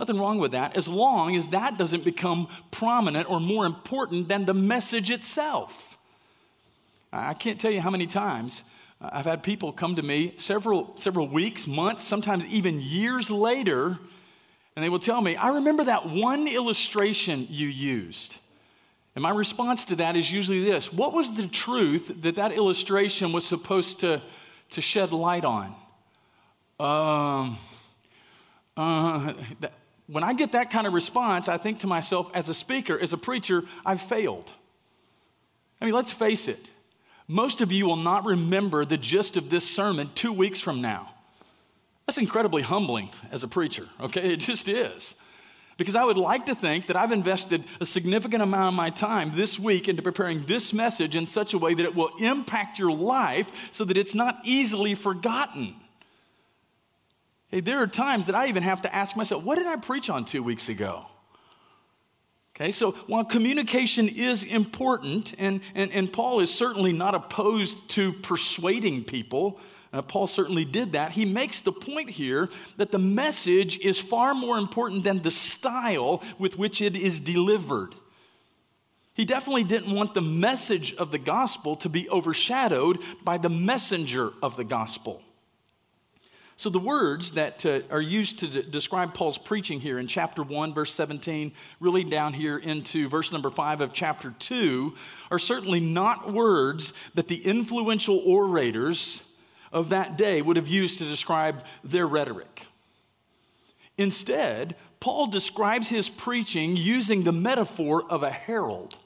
Nothing 0.00 0.18
wrong 0.18 0.38
with 0.38 0.52
that, 0.52 0.76
as 0.76 0.88
long 0.88 1.36
as 1.36 1.48
that 1.48 1.78
doesn't 1.78 2.04
become 2.04 2.48
prominent 2.72 3.30
or 3.30 3.38
more 3.38 3.66
important 3.66 4.28
than 4.28 4.46
the 4.46 4.54
message 4.54 5.10
itself. 5.10 5.98
I 7.12 7.34
can't 7.34 7.60
tell 7.60 7.70
you 7.70 7.80
how 7.80 7.90
many 7.90 8.06
times 8.06 8.64
I've 9.00 9.24
had 9.24 9.42
people 9.42 9.72
come 9.72 9.96
to 9.96 10.02
me 10.02 10.34
several, 10.36 10.92
several 10.96 11.26
weeks, 11.26 11.66
months, 11.66 12.04
sometimes 12.04 12.44
even 12.46 12.80
years 12.80 13.30
later, 13.30 13.98
and 14.76 14.84
they 14.84 14.90
will 14.90 14.98
tell 14.98 15.20
me, 15.20 15.36
I 15.36 15.48
remember 15.48 15.84
that 15.84 16.08
one 16.08 16.46
illustration 16.46 17.46
you 17.48 17.66
used. 17.66 18.38
And 19.14 19.22
my 19.22 19.30
response 19.30 19.86
to 19.86 19.96
that 19.96 20.16
is 20.16 20.30
usually 20.30 20.64
this 20.64 20.92
What 20.92 21.12
was 21.12 21.34
the 21.34 21.46
truth 21.46 22.12
that 22.22 22.36
that 22.36 22.52
illustration 22.52 23.32
was 23.32 23.46
supposed 23.46 24.00
to, 24.00 24.20
to 24.70 24.80
shed 24.80 25.12
light 25.12 25.44
on? 25.44 25.74
Um, 26.78 27.58
uh, 28.76 29.32
that, 29.60 29.72
when 30.06 30.24
I 30.24 30.32
get 30.32 30.52
that 30.52 30.70
kind 30.70 30.86
of 30.86 30.92
response, 30.92 31.48
I 31.48 31.56
think 31.56 31.80
to 31.80 31.86
myself, 31.86 32.30
as 32.34 32.48
a 32.48 32.54
speaker, 32.54 32.98
as 32.98 33.12
a 33.12 33.18
preacher, 33.18 33.64
I've 33.84 34.00
failed. 34.00 34.52
I 35.80 35.84
mean, 35.84 35.94
let's 35.94 36.12
face 36.12 36.48
it. 36.48 36.58
Most 37.30 37.60
of 37.60 37.70
you 37.70 37.86
will 37.86 37.94
not 37.94 38.24
remember 38.24 38.84
the 38.84 38.96
gist 38.96 39.36
of 39.36 39.50
this 39.50 39.64
sermon 39.64 40.10
two 40.16 40.32
weeks 40.32 40.58
from 40.58 40.82
now. 40.82 41.14
That's 42.04 42.18
incredibly 42.18 42.62
humbling 42.62 43.10
as 43.30 43.44
a 43.44 43.48
preacher, 43.48 43.86
okay? 44.00 44.32
It 44.32 44.38
just 44.38 44.66
is. 44.66 45.14
Because 45.76 45.94
I 45.94 46.02
would 46.02 46.16
like 46.16 46.46
to 46.46 46.56
think 46.56 46.88
that 46.88 46.96
I've 46.96 47.12
invested 47.12 47.62
a 47.80 47.86
significant 47.86 48.42
amount 48.42 48.66
of 48.66 48.74
my 48.74 48.90
time 48.90 49.36
this 49.36 49.60
week 49.60 49.88
into 49.88 50.02
preparing 50.02 50.44
this 50.46 50.72
message 50.72 51.14
in 51.14 51.24
such 51.24 51.54
a 51.54 51.58
way 51.58 51.72
that 51.72 51.84
it 51.84 51.94
will 51.94 52.10
impact 52.18 52.80
your 52.80 52.90
life 52.90 53.46
so 53.70 53.84
that 53.84 53.96
it's 53.96 54.12
not 54.12 54.40
easily 54.42 54.96
forgotten. 54.96 55.76
Hey, 57.46 57.60
there 57.60 57.80
are 57.80 57.86
times 57.86 58.26
that 58.26 58.34
I 58.34 58.48
even 58.48 58.64
have 58.64 58.82
to 58.82 58.92
ask 58.92 59.14
myself, 59.14 59.44
what 59.44 59.56
did 59.56 59.68
I 59.68 59.76
preach 59.76 60.10
on 60.10 60.24
two 60.24 60.42
weeks 60.42 60.68
ago? 60.68 61.06
Okay, 62.60 62.72
so 62.72 62.92
while 63.06 63.24
communication 63.24 64.06
is 64.06 64.44
important, 64.44 65.34
and, 65.38 65.62
and, 65.74 65.90
and 65.92 66.12
Paul 66.12 66.40
is 66.40 66.52
certainly 66.52 66.92
not 66.92 67.14
opposed 67.14 67.88
to 67.90 68.12
persuading 68.12 69.04
people, 69.04 69.58
uh, 69.94 70.02
Paul 70.02 70.26
certainly 70.26 70.66
did 70.66 70.92
that. 70.92 71.12
He 71.12 71.24
makes 71.24 71.62
the 71.62 71.72
point 71.72 72.10
here 72.10 72.50
that 72.76 72.92
the 72.92 72.98
message 72.98 73.78
is 73.78 73.98
far 73.98 74.34
more 74.34 74.58
important 74.58 75.04
than 75.04 75.22
the 75.22 75.30
style 75.30 76.22
with 76.38 76.58
which 76.58 76.82
it 76.82 76.96
is 76.96 77.18
delivered. 77.18 77.94
He 79.14 79.24
definitely 79.24 79.64
didn't 79.64 79.94
want 79.94 80.12
the 80.12 80.20
message 80.20 80.92
of 80.96 81.12
the 81.12 81.18
gospel 81.18 81.76
to 81.76 81.88
be 81.88 82.10
overshadowed 82.10 82.98
by 83.24 83.38
the 83.38 83.48
messenger 83.48 84.32
of 84.42 84.58
the 84.58 84.64
gospel. 84.64 85.22
So, 86.60 86.68
the 86.68 86.78
words 86.78 87.32
that 87.32 87.64
uh, 87.64 87.80
are 87.90 88.02
used 88.02 88.40
to 88.40 88.46
d- 88.46 88.62
describe 88.68 89.14
Paul's 89.14 89.38
preaching 89.38 89.80
here 89.80 89.98
in 89.98 90.06
chapter 90.06 90.42
1, 90.42 90.74
verse 90.74 90.92
17, 90.92 91.52
really 91.80 92.04
down 92.04 92.34
here 92.34 92.58
into 92.58 93.08
verse 93.08 93.32
number 93.32 93.48
5 93.48 93.80
of 93.80 93.94
chapter 93.94 94.34
2, 94.38 94.94
are 95.30 95.38
certainly 95.38 95.80
not 95.80 96.30
words 96.30 96.92
that 97.14 97.28
the 97.28 97.42
influential 97.46 98.18
orators 98.26 99.22
of 99.72 99.88
that 99.88 100.18
day 100.18 100.42
would 100.42 100.56
have 100.56 100.68
used 100.68 100.98
to 100.98 101.06
describe 101.06 101.64
their 101.82 102.06
rhetoric. 102.06 102.66
Instead, 103.96 104.76
Paul 105.00 105.28
describes 105.28 105.88
his 105.88 106.10
preaching 106.10 106.76
using 106.76 107.24
the 107.24 107.32
metaphor 107.32 108.04
of 108.06 108.22
a 108.22 108.30
herald. 108.30 108.98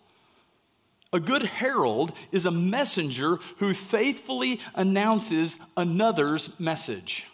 A 1.13 1.21
good 1.21 1.43
herald 1.43 2.15
is 2.33 2.47
a 2.47 2.51
messenger 2.51 3.39
who 3.59 3.75
faithfully 3.75 4.59
announces 4.75 5.61
another's 5.77 6.59
message. 6.59 7.27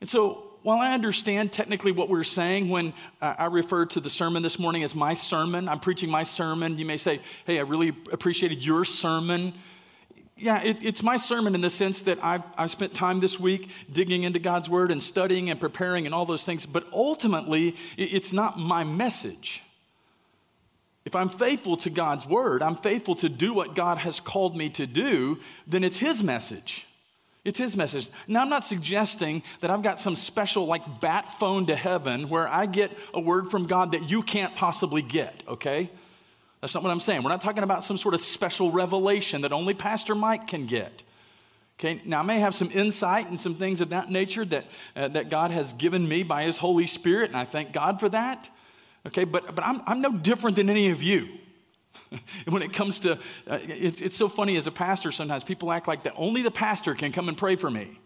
And 0.00 0.08
so, 0.08 0.42
while 0.62 0.78
I 0.78 0.94
understand 0.94 1.52
technically 1.52 1.92
what 1.92 2.08
we're 2.08 2.24
saying 2.24 2.70
when 2.70 2.92
uh, 3.22 3.34
I 3.38 3.44
refer 3.46 3.86
to 3.86 4.00
the 4.00 4.10
sermon 4.10 4.42
this 4.42 4.58
morning 4.58 4.82
as 4.82 4.96
my 4.96 5.14
sermon, 5.14 5.68
I'm 5.68 5.78
preaching 5.78 6.10
my 6.10 6.24
sermon. 6.24 6.76
You 6.76 6.84
may 6.84 6.96
say, 6.96 7.20
hey, 7.44 7.58
I 7.58 7.62
really 7.62 7.90
appreciated 8.10 8.64
your 8.64 8.84
sermon. 8.84 9.54
Yeah, 10.36 10.60
it, 10.62 10.78
it's 10.82 11.04
my 11.04 11.18
sermon 11.18 11.54
in 11.54 11.60
the 11.60 11.70
sense 11.70 12.02
that 12.02 12.18
I've, 12.22 12.42
I've 12.58 12.72
spent 12.72 12.94
time 12.94 13.20
this 13.20 13.38
week 13.38 13.70
digging 13.92 14.24
into 14.24 14.40
God's 14.40 14.68
word 14.68 14.90
and 14.90 15.00
studying 15.00 15.50
and 15.50 15.60
preparing 15.60 16.04
and 16.04 16.14
all 16.14 16.26
those 16.26 16.44
things, 16.44 16.66
but 16.66 16.84
ultimately, 16.92 17.68
it, 17.96 18.12
it's 18.12 18.32
not 18.32 18.58
my 18.58 18.82
message. 18.82 19.62
If 21.04 21.14
I'm 21.14 21.28
faithful 21.28 21.76
to 21.78 21.90
God's 21.90 22.26
word, 22.26 22.60
I'm 22.60 22.74
faithful 22.74 23.14
to 23.16 23.28
do 23.28 23.54
what 23.54 23.76
God 23.76 23.98
has 23.98 24.18
called 24.18 24.56
me 24.56 24.68
to 24.70 24.86
do, 24.86 25.38
then 25.64 25.84
it's 25.84 25.98
His 25.98 26.24
message. 26.24 26.88
It's 27.46 27.60
his 27.60 27.76
message. 27.76 28.08
Now, 28.26 28.42
I'm 28.42 28.48
not 28.48 28.64
suggesting 28.64 29.44
that 29.60 29.70
I've 29.70 29.82
got 29.82 30.00
some 30.00 30.16
special, 30.16 30.66
like, 30.66 31.00
bat 31.00 31.38
phone 31.38 31.66
to 31.66 31.76
heaven 31.76 32.28
where 32.28 32.48
I 32.48 32.66
get 32.66 32.90
a 33.14 33.20
word 33.20 33.52
from 33.52 33.68
God 33.68 33.92
that 33.92 34.10
you 34.10 34.22
can't 34.22 34.52
possibly 34.56 35.00
get, 35.00 35.44
okay? 35.46 35.88
That's 36.60 36.74
not 36.74 36.82
what 36.82 36.90
I'm 36.90 36.98
saying. 36.98 37.22
We're 37.22 37.30
not 37.30 37.42
talking 37.42 37.62
about 37.62 37.84
some 37.84 37.98
sort 37.98 38.14
of 38.14 38.20
special 38.20 38.72
revelation 38.72 39.42
that 39.42 39.52
only 39.52 39.74
Pastor 39.74 40.16
Mike 40.16 40.48
can 40.48 40.66
get. 40.66 41.04
Okay, 41.78 42.02
now 42.04 42.18
I 42.18 42.22
may 42.22 42.40
have 42.40 42.54
some 42.54 42.72
insight 42.72 43.28
and 43.28 43.40
some 43.40 43.54
things 43.54 43.80
of 43.80 43.90
that 43.90 44.10
nature 44.10 44.44
that, 44.46 44.64
uh, 44.96 45.06
that 45.08 45.30
God 45.30 45.52
has 45.52 45.72
given 45.74 46.08
me 46.08 46.24
by 46.24 46.42
His 46.42 46.58
Holy 46.58 46.88
Spirit, 46.88 47.28
and 47.28 47.36
I 47.36 47.44
thank 47.44 47.72
God 47.72 48.00
for 48.00 48.08
that. 48.08 48.50
Okay, 49.06 49.22
but, 49.22 49.54
but 49.54 49.64
I'm, 49.64 49.80
I'm 49.86 50.00
no 50.00 50.10
different 50.10 50.56
than 50.56 50.68
any 50.68 50.90
of 50.90 51.00
you. 51.00 51.28
when 52.46 52.62
it 52.62 52.72
comes 52.72 53.00
to, 53.00 53.12
uh, 53.46 53.58
it's, 53.62 54.00
it's 54.00 54.16
so 54.16 54.28
funny 54.28 54.56
as 54.56 54.66
a 54.66 54.72
pastor 54.72 55.12
sometimes, 55.12 55.44
people 55.44 55.72
act 55.72 55.88
like 55.88 56.04
that 56.04 56.14
only 56.16 56.42
the 56.42 56.50
pastor 56.50 56.94
can 56.94 57.12
come 57.12 57.28
and 57.28 57.36
pray 57.36 57.56
for 57.56 57.70
me. 57.70 57.98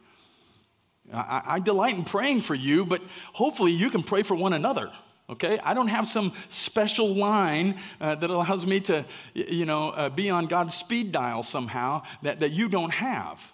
I, 1.12 1.42
I 1.46 1.58
delight 1.60 1.96
in 1.96 2.04
praying 2.04 2.42
for 2.42 2.54
you, 2.54 2.84
but 2.84 3.02
hopefully 3.32 3.72
you 3.72 3.90
can 3.90 4.02
pray 4.02 4.22
for 4.22 4.34
one 4.34 4.52
another 4.52 4.90
okay? 5.30 5.58
I 5.62 5.74
don't 5.74 5.88
have 5.88 6.08
some 6.08 6.32
special 6.48 7.14
line 7.14 7.78
uh, 8.00 8.16
that 8.16 8.28
allows 8.28 8.66
me 8.66 8.80
to 8.80 9.04
you 9.34 9.64
know 9.64 9.90
uh, 9.90 10.08
be 10.08 10.28
on 10.28 10.46
god's 10.46 10.74
speed 10.74 11.12
dial 11.12 11.42
somehow 11.42 12.02
that, 12.22 12.40
that 12.40 12.50
you 12.50 12.68
don't 12.68 12.90
have 12.90 13.46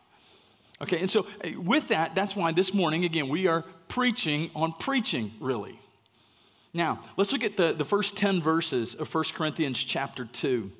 okay? 0.80 1.00
And 1.00 1.10
so 1.10 1.26
uh, 1.44 1.60
with 1.60 1.88
that 1.88 2.14
that's 2.14 2.34
why 2.34 2.52
this 2.52 2.74
morning 2.74 3.04
again 3.04 3.28
we 3.28 3.46
are 3.46 3.64
preaching 3.88 4.50
on 4.54 4.72
preaching 4.72 5.32
really 5.40 5.78
now, 6.76 7.00
let's 7.16 7.32
look 7.32 7.44
at 7.44 7.56
the, 7.56 7.72
the 7.72 7.84
first 7.84 8.16
10 8.16 8.42
verses 8.42 8.94
of 8.94 9.12
1 9.12 9.24
Corinthians 9.34 9.78
chapter 9.78 10.24
2. 10.24 10.70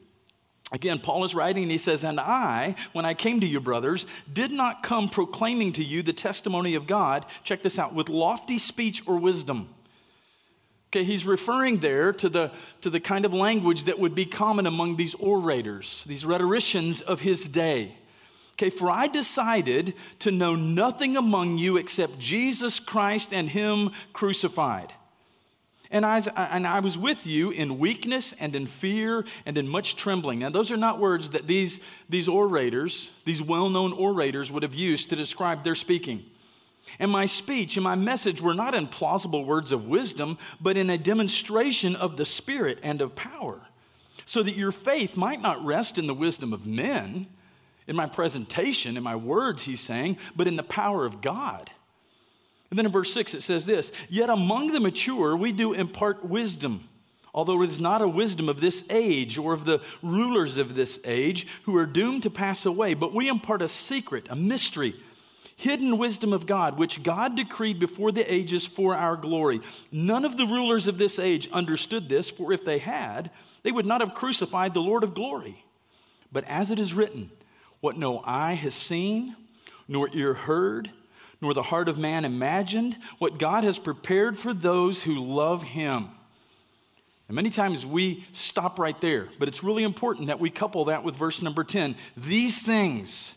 Again, 0.73 0.99
Paul 0.99 1.25
is 1.25 1.35
writing 1.35 1.63
and 1.63 1.73
he 1.73 1.79
says, 1.79 2.03
And 2.03 2.19
I, 2.19 2.75
when 2.93 3.05
I 3.05 3.15
came 3.15 3.41
to 3.41 3.47
you, 3.47 3.61
brothers, 3.61 4.07
did 4.33 4.51
not 4.51 4.83
come 4.83 5.09
proclaiming 5.09 5.73
to 5.75 5.85
you 5.85 6.03
the 6.03 6.13
testimony 6.13 6.75
of 6.75 6.87
God, 6.87 7.25
check 7.45 7.63
this 7.63 7.79
out, 7.79 7.95
with 7.95 8.09
lofty 8.09 8.59
speech 8.59 9.03
or 9.07 9.17
wisdom. 9.17 9.69
Okay, 10.89 11.05
he's 11.05 11.25
referring 11.25 11.79
there 11.79 12.13
to 12.15 12.29
the, 12.29 12.51
to 12.81 12.91
the 12.91 13.01
kind 13.01 13.25
of 13.25 13.33
language 13.33 13.85
that 13.85 13.99
would 13.99 14.15
be 14.15 14.27
common 14.27 14.67
among 14.67 14.97
these 14.97 15.15
orators, 15.15 16.05
these 16.07 16.25
rhetoricians 16.25 17.01
of 17.01 17.21
his 17.21 17.49
day. 17.49 17.97
Okay, 18.55 18.71
for 18.71 18.91
I 18.91 19.07
decided 19.07 19.95
to 20.21 20.31
know 20.31 20.55
nothing 20.55 21.17
among 21.17 21.59
you 21.59 21.77
except 21.77 22.19
Jesus 22.19 22.81
Christ 22.81 23.35
and 23.35 23.51
Him 23.51 23.91
crucified. 24.15 24.95
And 25.97 26.05
I, 26.05 26.19
and 26.37 26.67
I 26.67 26.81
was 26.81 26.99
with 26.99 27.27
you 27.27 27.53
in 27.53 27.79
weakness 27.79 28.35
and 28.39 28.55
in 28.55 28.67
fear 28.67 29.25
and 29.47 29.57
in 29.57 29.67
much 29.67 29.97
trembling. 29.97 30.41
Now, 30.41 30.51
those 30.51 30.71
are 30.71 30.77
not 30.77 31.01
words 31.01 31.31
that 31.31 31.47
these, 31.47 31.81
these 32.11 32.29
orators, 32.29 33.13
these 33.25 33.41
well 33.41 33.71
known 33.71 33.95
orators, 33.95 34.53
would 34.53 34.63
have 34.63 34.75
used 34.75 35.09
to 35.09 35.17
describe 35.17 35.65
their 35.65 35.75
speaking. 35.75 36.23
And 36.99 37.11
my 37.11 37.25
speech 37.25 37.79
and 37.79 37.85
my 37.85 37.95
message 37.95 38.43
were 38.43 38.53
not 38.53 38.75
in 38.75 38.89
plausible 38.89 39.47
words 39.47 39.73
of 39.73 39.87
wisdom, 39.87 40.37
but 40.61 40.77
in 40.77 40.91
a 40.91 40.99
demonstration 40.99 41.97
of 41.97 42.19
the 42.19 42.27
Spirit 42.27 42.79
and 42.83 43.01
of 43.01 43.17
power, 43.17 43.63
so 44.27 44.43
that 44.43 44.55
your 44.55 44.73
faith 44.73 45.17
might 45.17 45.41
not 45.41 45.65
rest 45.65 45.97
in 45.97 46.07
the 46.07 46.13
wisdom 46.13 46.53
of 46.53 46.67
men, 46.67 47.27
in 47.87 47.97
my 47.97 48.07
presentation, 48.07 48.99
in 48.99 49.03
my 49.03 49.17
words, 49.17 49.63
he's 49.63 49.81
saying, 49.81 50.19
but 50.37 50.47
in 50.47 50.57
the 50.57 50.63
power 50.63 51.07
of 51.07 51.23
God. 51.23 51.71
And 52.77 52.81
then 52.81 52.87
in 52.87 52.93
verse 52.93 53.15
6 53.15 53.33
it 53.33 53.43
says 53.43 53.65
this 53.65 53.91
Yet 54.11 54.29
among 54.29 54.73
the 54.73 54.81
mature 54.81 55.35
we 55.35 55.51
do 55.51 55.73
impart 55.73 56.27
wisdom, 56.27 56.87
although 57.33 57.63
it 57.63 57.69
is 57.69 57.81
not 57.81 58.03
a 58.03 58.09
wisdom 58.09 58.51
of 58.51 58.61
this 58.61 58.85
age 58.91 59.39
or 59.39 59.55
of 59.55 59.65
the 59.65 59.81
rulers 60.03 60.59
of 60.59 60.75
this 60.75 61.01
age 61.03 61.47
who 61.63 61.75
are 61.79 61.87
doomed 61.87 62.25
to 62.25 62.31
pass 62.31 62.67
away, 62.67 62.93
but 62.93 63.15
we 63.15 63.31
impart 63.31 63.63
a 63.63 63.69
secret, 63.71 64.27
a 64.29 64.37
mystery, 64.37 64.95
hidden 65.57 65.97
wisdom 65.97 66.35
of 66.35 66.45
God, 66.45 66.77
which 66.77 67.03
God 67.03 67.35
decreed 67.35 67.79
before 67.79 68.13
the 68.13 68.31
ages 68.31 68.67
for 68.67 68.95
our 68.95 69.17
glory. 69.17 69.63
None 69.91 70.27
of 70.27 70.37
the 70.37 70.47
rulers 70.47 70.87
of 70.87 70.99
this 70.99 71.19
age 71.19 71.49
understood 71.53 72.11
this, 72.11 72.29
for 72.29 72.53
if 72.53 72.63
they 72.63 72.77
had, 72.77 73.31
they 73.63 73.73
would 73.73 73.87
not 73.87 74.03
have 74.03 74.13
crucified 74.13 74.75
the 74.75 74.81
Lord 74.81 75.03
of 75.03 75.15
glory. 75.15 75.65
But 76.31 76.45
as 76.45 76.71
it 76.71 76.79
is 76.79 76.93
written, 76.93 77.31
what 77.81 77.97
no 77.97 78.21
eye 78.23 78.53
has 78.53 78.75
seen, 78.75 79.35
nor 79.89 80.11
ear 80.13 80.35
heard, 80.35 80.91
nor 81.41 81.55
the 81.55 81.63
heart 81.63 81.89
of 81.89 81.99
man 81.99 82.25
imagined, 82.25 82.97
what 83.19 83.39
God 83.39 83.65
has 83.65 83.79
prepared 83.79 84.39
for 84.39 84.55
those 84.55 85.03
who 85.03 85.15
love 85.15 85.63
him. 85.63 86.09
And 87.29 87.35
many 87.35 87.51
times 87.51 87.85
we 87.85 88.25
stop 88.33 88.79
right 88.79 89.01
there, 89.01 89.29
but 89.39 89.49
it's 89.49 89.65
really 89.65 89.83
important 89.83 90.29
that 90.29 90.41
we 90.41 90.51
couple 90.51 90.87
that 90.87 91.05
with 91.05 91.17
verse 91.17 91.43
number 91.43 91.65
10. 91.65 91.97
These 92.17 92.63
things 92.63 93.35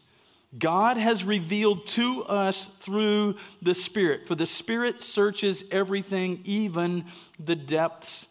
God 0.58 0.98
has 0.98 1.24
revealed 1.24 1.86
to 1.88 2.24
us 2.24 2.70
through 2.79 3.36
the 3.62 3.75
Spirit, 3.75 4.27
for 4.27 4.34
the 4.34 4.48
Spirit 4.48 5.00
searches 5.00 5.63
everything, 5.72 6.41
even 6.44 7.06
the 7.39 7.56
depths 7.56 8.27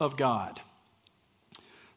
of 0.00 0.16
God. 0.16 0.60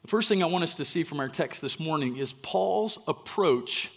The 0.02 0.08
first 0.08 0.28
thing 0.28 0.40
I 0.40 0.46
want 0.46 0.62
us 0.62 0.76
to 0.76 0.84
see 0.84 1.02
from 1.02 1.18
our 1.18 1.28
text 1.28 1.62
this 1.62 1.80
morning 1.80 2.16
is 2.16 2.32
Paul's 2.32 3.00
approach 3.08 3.90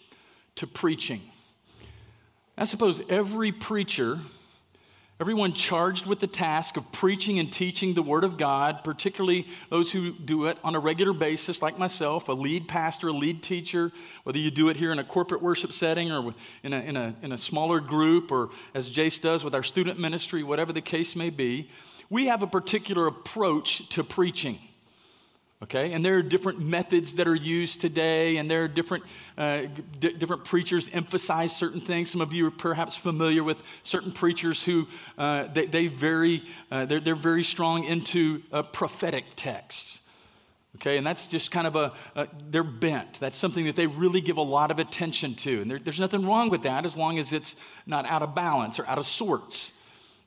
to 0.55 0.65
preaching. 0.65 1.21
I 2.59 2.65
suppose 2.65 3.01
every 3.09 3.51
preacher 3.51 4.19
Everyone 5.21 5.51
charged 5.51 6.05
with 6.05 6.21
the 6.21 6.27
task 6.27 6.77
of 6.77 6.93
preaching 6.93 7.39
and 7.39 7.51
teaching 7.51 7.93
the 7.93 8.01
Word 8.01 8.23
of 8.23 8.37
God, 8.37 8.85
particularly 8.85 9.47
those 9.69 9.91
who 9.91 10.13
do 10.13 10.45
it 10.45 10.57
on 10.63 10.75
a 10.75 10.79
regular 10.79 11.11
basis, 11.11 11.61
like 11.61 11.77
myself, 11.77 12.29
a 12.29 12.31
lead 12.31 12.69
pastor, 12.69 13.09
a 13.09 13.11
lead 13.11 13.43
teacher, 13.43 13.91
whether 14.23 14.37
you 14.37 14.49
do 14.49 14.69
it 14.69 14.77
here 14.77 14.93
in 14.93 14.99
a 14.99 15.03
corporate 15.03 15.41
worship 15.41 15.73
setting 15.73 16.09
or 16.09 16.33
in 16.63 16.71
a, 16.71 16.79
in 16.79 16.95
a, 16.95 17.15
in 17.21 17.31
a 17.33 17.37
smaller 17.37 17.81
group, 17.81 18.31
or 18.31 18.49
as 18.73 18.89
Jace 18.89 19.21
does 19.21 19.43
with 19.43 19.53
our 19.53 19.63
student 19.63 19.99
ministry, 19.99 20.41
whatever 20.41 20.71
the 20.71 20.79
case 20.79 21.17
may 21.17 21.29
be, 21.29 21.69
we 22.09 22.27
have 22.27 22.41
a 22.41 22.47
particular 22.47 23.05
approach 23.05 23.89
to 23.89 24.05
preaching. 24.05 24.57
Okay, 25.61 25.91
and 25.91 26.05
there 26.05 26.15
are 26.15 26.21
different 26.21 26.61
methods 26.61 27.15
that 27.15 27.27
are 27.27 27.35
used 27.35 27.81
today, 27.81 28.37
and 28.37 28.49
there 28.49 28.63
are 28.63 28.67
different, 28.69 29.03
uh, 29.37 29.63
d- 29.99 30.13
different 30.13 30.45
preachers 30.45 30.89
emphasize 30.93 31.53
certain 31.53 31.81
things. 31.81 32.09
Some 32.09 32.21
of 32.21 32.31
you 32.31 32.47
are 32.47 32.51
perhaps 32.51 32.95
familiar 32.95 33.43
with 33.43 33.57
certain 33.83 34.13
preachers 34.13 34.63
who 34.63 34.87
uh, 35.17 35.47
they, 35.53 35.65
they 35.65 35.87
very, 35.87 36.45
uh, 36.71 36.85
they're, 36.85 37.01
they're 37.01 37.13
very 37.13 37.43
strong 37.43 37.83
into 37.83 38.39
prophetic 38.71 39.25
texts. 39.35 39.99
Okay, 40.77 40.95
and 40.95 41.05
that's 41.05 41.27
just 41.27 41.51
kind 41.51 41.67
of 41.67 41.75
a, 41.75 41.91
a, 42.15 42.27
they're 42.49 42.63
bent. 42.63 43.19
That's 43.19 43.35
something 43.35 43.65
that 43.65 43.75
they 43.75 43.87
really 43.87 44.21
give 44.21 44.37
a 44.37 44.41
lot 44.41 44.71
of 44.71 44.79
attention 44.79 45.35
to. 45.35 45.61
And 45.61 45.69
there, 45.69 45.79
there's 45.79 45.99
nothing 45.99 46.25
wrong 46.25 46.49
with 46.49 46.63
that 46.63 46.85
as 46.85 46.95
long 46.95 47.19
as 47.19 47.33
it's 47.33 47.57
not 47.85 48.05
out 48.05 48.21
of 48.21 48.33
balance 48.33 48.79
or 48.79 48.87
out 48.87 48.97
of 48.97 49.05
sorts. 49.05 49.73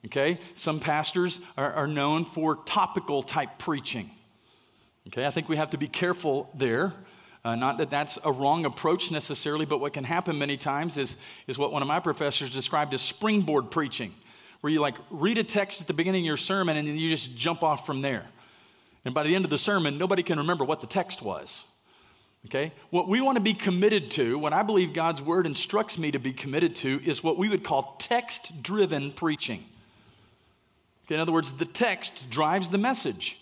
Okay, 0.04 0.40
some 0.54 0.78
pastors 0.78 1.40
are, 1.56 1.72
are 1.72 1.86
known 1.86 2.26
for 2.26 2.56
topical 2.56 3.22
type 3.22 3.56
preaching. 3.56 4.10
Okay, 5.08 5.26
I 5.26 5.30
think 5.30 5.48
we 5.48 5.56
have 5.56 5.70
to 5.70 5.78
be 5.78 5.88
careful 5.88 6.48
there. 6.54 6.92
Uh, 7.44 7.56
not 7.56 7.78
that 7.78 7.90
that's 7.90 8.18
a 8.24 8.30
wrong 8.30 8.64
approach 8.66 9.10
necessarily, 9.10 9.64
but 9.66 9.80
what 9.80 9.92
can 9.92 10.04
happen 10.04 10.38
many 10.38 10.56
times 10.56 10.96
is, 10.96 11.16
is 11.48 11.58
what 11.58 11.72
one 11.72 11.82
of 11.82 11.88
my 11.88 11.98
professors 11.98 12.50
described 12.50 12.94
as 12.94 13.02
springboard 13.02 13.70
preaching, 13.70 14.14
where 14.60 14.72
you 14.72 14.80
like 14.80 14.94
read 15.10 15.38
a 15.38 15.44
text 15.44 15.80
at 15.80 15.88
the 15.88 15.92
beginning 15.92 16.22
of 16.22 16.26
your 16.26 16.36
sermon 16.36 16.76
and 16.76 16.86
then 16.86 16.96
you 16.96 17.10
just 17.10 17.36
jump 17.36 17.64
off 17.64 17.84
from 17.84 18.00
there. 18.00 18.24
And 19.04 19.12
by 19.12 19.24
the 19.24 19.34
end 19.34 19.44
of 19.44 19.50
the 19.50 19.58
sermon, 19.58 19.98
nobody 19.98 20.22
can 20.22 20.38
remember 20.38 20.64
what 20.64 20.80
the 20.80 20.86
text 20.86 21.20
was. 21.20 21.64
Okay? 22.46 22.72
What 22.90 23.08
we 23.08 23.20
want 23.20 23.36
to 23.36 23.42
be 23.42 23.54
committed 23.54 24.12
to, 24.12 24.38
what 24.38 24.52
I 24.52 24.62
believe 24.62 24.92
God's 24.92 25.20
word 25.20 25.46
instructs 25.46 25.98
me 25.98 26.12
to 26.12 26.20
be 26.20 26.32
committed 26.32 26.76
to, 26.76 27.00
is 27.04 27.24
what 27.24 27.38
we 27.38 27.48
would 27.48 27.64
call 27.64 27.96
text 27.98 28.62
driven 28.62 29.10
preaching. 29.12 29.64
Okay, 31.06 31.16
in 31.16 31.20
other 31.20 31.32
words, 31.32 31.54
the 31.54 31.64
text 31.64 32.30
drives 32.30 32.70
the 32.70 32.78
message. 32.78 33.38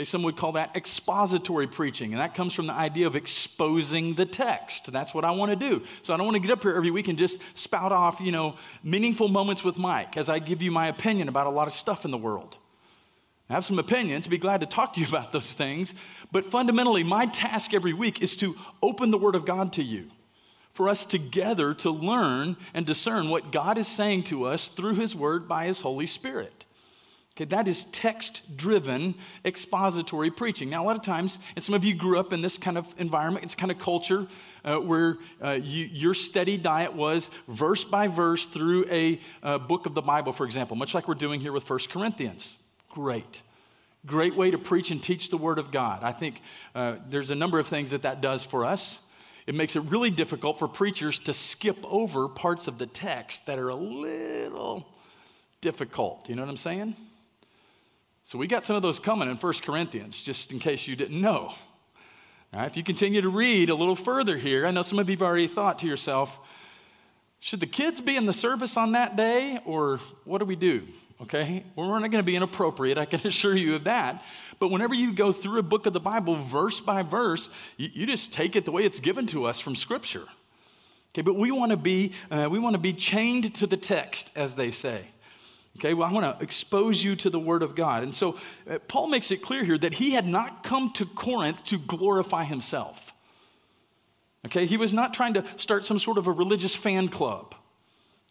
Okay, 0.00 0.06
some 0.06 0.22
would 0.22 0.38
call 0.38 0.52
that 0.52 0.74
expository 0.74 1.66
preaching, 1.66 2.12
and 2.12 2.22
that 2.22 2.34
comes 2.34 2.54
from 2.54 2.66
the 2.66 2.72
idea 2.72 3.06
of 3.06 3.16
exposing 3.16 4.14
the 4.14 4.24
text. 4.24 4.90
That's 4.90 5.12
what 5.12 5.26
I 5.26 5.32
want 5.32 5.50
to 5.50 5.56
do. 5.56 5.82
So 6.02 6.14
I 6.14 6.16
don't 6.16 6.24
want 6.24 6.36
to 6.36 6.40
get 6.40 6.50
up 6.50 6.62
here 6.62 6.74
every 6.74 6.90
week 6.90 7.08
and 7.08 7.18
just 7.18 7.38
spout 7.52 7.92
off, 7.92 8.18
you 8.18 8.32
know, 8.32 8.56
meaningful 8.82 9.28
moments 9.28 9.62
with 9.62 9.76
Mike 9.76 10.16
as 10.16 10.30
I 10.30 10.38
give 10.38 10.62
you 10.62 10.70
my 10.70 10.88
opinion 10.88 11.28
about 11.28 11.46
a 11.46 11.50
lot 11.50 11.66
of 11.66 11.74
stuff 11.74 12.06
in 12.06 12.12
the 12.12 12.16
world. 12.16 12.56
I 13.50 13.52
have 13.52 13.66
some 13.66 13.78
opinions, 13.78 14.26
be 14.26 14.38
glad 14.38 14.62
to 14.62 14.66
talk 14.66 14.94
to 14.94 15.00
you 15.00 15.06
about 15.10 15.32
those 15.32 15.52
things, 15.52 15.92
but 16.32 16.46
fundamentally, 16.46 17.02
my 17.02 17.26
task 17.26 17.74
every 17.74 17.92
week 17.92 18.22
is 18.22 18.36
to 18.36 18.56
open 18.82 19.10
the 19.10 19.18
Word 19.18 19.34
of 19.34 19.44
God 19.44 19.74
to 19.74 19.82
you, 19.82 20.06
for 20.72 20.88
us 20.88 21.04
together 21.04 21.74
to 21.74 21.90
learn 21.90 22.56
and 22.72 22.86
discern 22.86 23.28
what 23.28 23.52
God 23.52 23.76
is 23.76 23.86
saying 23.86 24.22
to 24.24 24.46
us 24.46 24.70
through 24.70 24.94
His 24.94 25.14
Word 25.14 25.46
by 25.46 25.66
His 25.66 25.82
Holy 25.82 26.06
Spirit. 26.06 26.64
Okay, 27.40 27.48
that 27.48 27.66
is 27.66 27.84
text 27.84 28.54
driven 28.54 29.14
expository 29.46 30.30
preaching. 30.30 30.68
Now, 30.68 30.84
a 30.84 30.86
lot 30.86 30.96
of 30.96 31.00
times, 31.00 31.38
and 31.56 31.64
some 31.64 31.74
of 31.74 31.86
you 31.86 31.94
grew 31.94 32.18
up 32.18 32.34
in 32.34 32.42
this 32.42 32.58
kind 32.58 32.76
of 32.76 32.86
environment, 32.98 33.46
it's 33.46 33.54
kind 33.54 33.72
of 33.72 33.78
culture 33.78 34.26
uh, 34.62 34.76
where 34.76 35.16
uh, 35.42 35.52
you, 35.52 35.86
your 35.86 36.12
steady 36.12 36.58
diet 36.58 36.92
was 36.92 37.30
verse 37.48 37.82
by 37.82 38.08
verse 38.08 38.44
through 38.44 38.84
a 38.90 39.18
uh, 39.42 39.56
book 39.56 39.86
of 39.86 39.94
the 39.94 40.02
Bible, 40.02 40.34
for 40.34 40.44
example, 40.44 40.76
much 40.76 40.92
like 40.92 41.08
we're 41.08 41.14
doing 41.14 41.40
here 41.40 41.50
with 41.50 41.64
First 41.64 41.88
Corinthians. 41.88 42.56
Great. 42.90 43.40
Great 44.04 44.36
way 44.36 44.50
to 44.50 44.58
preach 44.58 44.90
and 44.90 45.02
teach 45.02 45.30
the 45.30 45.38
Word 45.38 45.58
of 45.58 45.70
God. 45.70 46.02
I 46.02 46.12
think 46.12 46.42
uh, 46.74 46.96
there's 47.08 47.30
a 47.30 47.34
number 47.34 47.58
of 47.58 47.66
things 47.66 47.92
that 47.92 48.02
that 48.02 48.20
does 48.20 48.42
for 48.42 48.66
us. 48.66 48.98
It 49.46 49.54
makes 49.54 49.76
it 49.76 49.80
really 49.84 50.10
difficult 50.10 50.58
for 50.58 50.68
preachers 50.68 51.18
to 51.20 51.32
skip 51.32 51.78
over 51.84 52.28
parts 52.28 52.68
of 52.68 52.76
the 52.76 52.86
text 52.86 53.46
that 53.46 53.58
are 53.58 53.70
a 53.70 53.74
little 53.74 54.86
difficult. 55.62 56.28
You 56.28 56.34
know 56.34 56.42
what 56.42 56.50
I'm 56.50 56.58
saying? 56.58 56.96
So 58.30 58.38
we 58.38 58.46
got 58.46 58.64
some 58.64 58.76
of 58.76 58.82
those 58.82 59.00
coming 59.00 59.28
in 59.28 59.34
1 59.34 59.52
Corinthians, 59.64 60.20
just 60.20 60.52
in 60.52 60.60
case 60.60 60.86
you 60.86 60.94
didn't 60.94 61.20
know. 61.20 61.52
Now, 62.52 62.64
if 62.64 62.76
you 62.76 62.84
continue 62.84 63.20
to 63.22 63.28
read 63.28 63.70
a 63.70 63.74
little 63.74 63.96
further 63.96 64.38
here, 64.38 64.68
I 64.68 64.70
know 64.70 64.82
some 64.82 65.00
of 65.00 65.10
you 65.10 65.16
have 65.16 65.22
already 65.22 65.48
thought 65.48 65.80
to 65.80 65.88
yourself, 65.88 66.38
should 67.40 67.58
the 67.58 67.66
kids 67.66 68.00
be 68.00 68.14
in 68.14 68.26
the 68.26 68.32
service 68.32 68.76
on 68.76 68.92
that 68.92 69.16
day, 69.16 69.58
or 69.64 69.98
what 70.22 70.38
do 70.38 70.44
we 70.44 70.54
do? 70.54 70.86
Okay? 71.20 71.64
Well, 71.74 71.90
we're 71.90 71.98
not 71.98 72.12
going 72.12 72.22
to 72.22 72.26
be 72.26 72.36
inappropriate, 72.36 72.98
I 72.98 73.04
can 73.04 73.20
assure 73.26 73.56
you 73.56 73.74
of 73.74 73.82
that. 73.82 74.22
But 74.60 74.70
whenever 74.70 74.94
you 74.94 75.12
go 75.12 75.32
through 75.32 75.58
a 75.58 75.64
book 75.64 75.86
of 75.86 75.92
the 75.92 75.98
Bible, 75.98 76.36
verse 76.36 76.78
by 76.78 77.02
verse, 77.02 77.50
you, 77.78 77.88
you 77.92 78.06
just 78.06 78.32
take 78.32 78.54
it 78.54 78.64
the 78.64 78.70
way 78.70 78.84
it's 78.84 79.00
given 79.00 79.26
to 79.26 79.44
us 79.44 79.58
from 79.58 79.74
Scripture. 79.74 80.26
Okay, 81.12 81.22
but 81.22 81.34
we 81.34 81.50
want 81.50 81.72
to 81.72 81.76
be 81.76 82.12
uh, 82.30 82.48
we 82.48 82.60
want 82.60 82.74
to 82.74 82.80
be 82.80 82.92
chained 82.92 83.56
to 83.56 83.66
the 83.66 83.76
text, 83.76 84.30
as 84.36 84.54
they 84.54 84.70
say. 84.70 85.06
Okay, 85.78 85.94
well, 85.94 86.08
I 86.08 86.12
want 86.12 86.38
to 86.38 86.42
expose 86.42 87.02
you 87.02 87.16
to 87.16 87.30
the 87.30 87.38
Word 87.38 87.62
of 87.62 87.74
God. 87.74 88.02
And 88.02 88.14
so 88.14 88.36
uh, 88.68 88.78
Paul 88.88 89.08
makes 89.08 89.30
it 89.30 89.38
clear 89.38 89.64
here 89.64 89.78
that 89.78 89.94
he 89.94 90.10
had 90.10 90.26
not 90.26 90.62
come 90.62 90.92
to 90.94 91.06
Corinth 91.06 91.64
to 91.66 91.78
glorify 91.78 92.44
himself. 92.44 93.12
Okay, 94.46 94.66
he 94.66 94.76
was 94.76 94.92
not 94.92 95.14
trying 95.14 95.34
to 95.34 95.44
start 95.56 95.84
some 95.84 95.98
sort 95.98 96.18
of 96.18 96.26
a 96.26 96.32
religious 96.32 96.74
fan 96.74 97.08
club. 97.08 97.54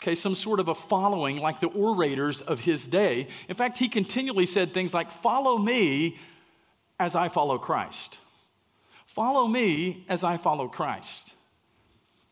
Okay, 0.01 0.15
some 0.15 0.35
sort 0.35 0.59
of 0.59 0.67
a 0.67 0.75
following 0.75 1.37
like 1.37 1.59
the 1.59 1.67
orators 1.67 2.41
of 2.41 2.61
his 2.61 2.87
day. 2.87 3.27
In 3.47 3.55
fact, 3.55 3.77
he 3.77 3.89
continually 3.89 4.45
said 4.45 4.73
things 4.73 4.93
like, 4.93 5.11
Follow 5.11 5.57
me 5.57 6.17
as 6.99 7.15
I 7.15 7.29
follow 7.29 7.57
Christ. 7.57 8.17
Follow 9.07 9.47
me 9.47 10.05
as 10.07 10.23
I 10.23 10.37
follow 10.37 10.67
Christ. 10.67 11.33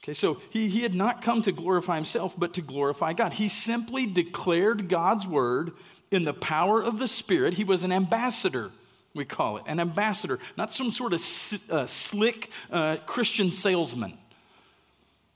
Okay, 0.08 0.14
so 0.14 0.38
he, 0.52 0.70
he 0.70 0.84
had 0.84 0.96
not 0.96 1.22
come 1.22 1.42
to 1.42 1.52
glorify 1.52 1.96
himself, 1.96 2.34
but 2.38 2.54
to 2.54 2.62
glorify 2.62 3.12
God. 3.12 3.34
He 3.34 3.50
simply 3.50 4.06
declared 4.06 4.88
God's 4.88 5.28
word 5.28 5.74
in 6.12 6.24
the 6.24 6.34
power 6.34 6.82
of 6.82 6.98
the 6.98 7.10
Spirit. 7.10 7.56
He 7.56 7.66
was 7.66 7.84
an 7.84 7.92
ambassador, 7.92 8.72
we 9.14 9.26
call 9.26 9.58
it, 9.58 9.64
an 9.68 9.82
ambassador, 9.82 10.40
not 10.56 10.72
some 10.72 10.92
sort 10.92 11.12
of 11.12 11.22
uh, 11.70 11.86
slick 11.88 12.52
uh, 12.72 12.96
Christian 13.06 13.52
salesman. 13.52 14.18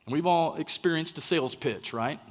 And 0.05 0.13
we've 0.13 0.25
all 0.25 0.55
experienced 0.55 1.17
a 1.17 1.21
sales 1.21 1.53
pitch, 1.53 1.91
right? 1.91 2.21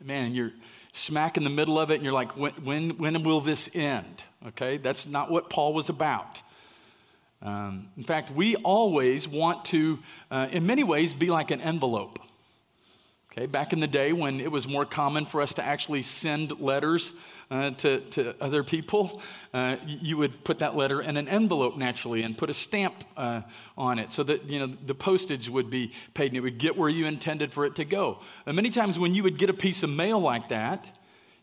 Man, 0.00 0.34
you're 0.34 0.52
smack 0.92 1.36
in 1.36 1.42
the 1.42 1.50
middle 1.50 1.80
of 1.80 1.90
it, 1.90 1.94
and 1.96 2.04
you're 2.04 2.12
like, 2.12 2.36
when, 2.36 2.52
when, 2.62 2.90
when 2.90 3.24
will 3.24 3.40
this 3.40 3.68
end? 3.74 4.22
Okay, 4.46 4.76
that's 4.76 5.04
not 5.04 5.32
what 5.32 5.50
Paul 5.50 5.74
was 5.74 5.88
about. 5.88 6.42
Um, 7.44 7.88
in 7.96 8.04
fact, 8.04 8.30
we 8.30 8.56
always 8.56 9.28
want 9.28 9.66
to, 9.66 9.98
uh, 10.30 10.48
in 10.50 10.66
many 10.66 10.82
ways, 10.82 11.12
be 11.12 11.28
like 11.28 11.50
an 11.50 11.60
envelope. 11.60 12.18
Okay, 13.30 13.46
back 13.46 13.72
in 13.72 13.80
the 13.80 13.88
day 13.88 14.12
when 14.12 14.40
it 14.40 14.50
was 14.50 14.66
more 14.66 14.86
common 14.86 15.26
for 15.26 15.42
us 15.42 15.54
to 15.54 15.64
actually 15.64 16.02
send 16.02 16.60
letters 16.60 17.12
uh, 17.50 17.70
to, 17.70 17.98
to 18.00 18.34
other 18.40 18.62
people, 18.62 19.20
uh, 19.52 19.76
you 19.84 20.16
would 20.16 20.44
put 20.44 20.60
that 20.60 20.76
letter 20.76 21.02
in 21.02 21.16
an 21.16 21.28
envelope 21.28 21.76
naturally 21.76 22.22
and 22.22 22.38
put 22.38 22.48
a 22.48 22.54
stamp 22.54 23.04
uh, 23.16 23.42
on 23.76 23.98
it 23.98 24.12
so 24.12 24.22
that 24.22 24.44
you 24.44 24.60
know 24.60 24.72
the 24.86 24.94
postage 24.94 25.48
would 25.48 25.68
be 25.68 25.92
paid 26.14 26.28
and 26.28 26.36
it 26.36 26.40
would 26.40 26.58
get 26.58 26.78
where 26.78 26.88
you 26.88 27.06
intended 27.06 27.52
for 27.52 27.66
it 27.66 27.74
to 27.74 27.84
go. 27.84 28.20
And 28.46 28.54
many 28.54 28.70
times 28.70 28.98
when 28.98 29.14
you 29.14 29.24
would 29.24 29.36
get 29.36 29.50
a 29.50 29.54
piece 29.54 29.82
of 29.82 29.90
mail 29.90 30.20
like 30.20 30.48
that, 30.50 30.86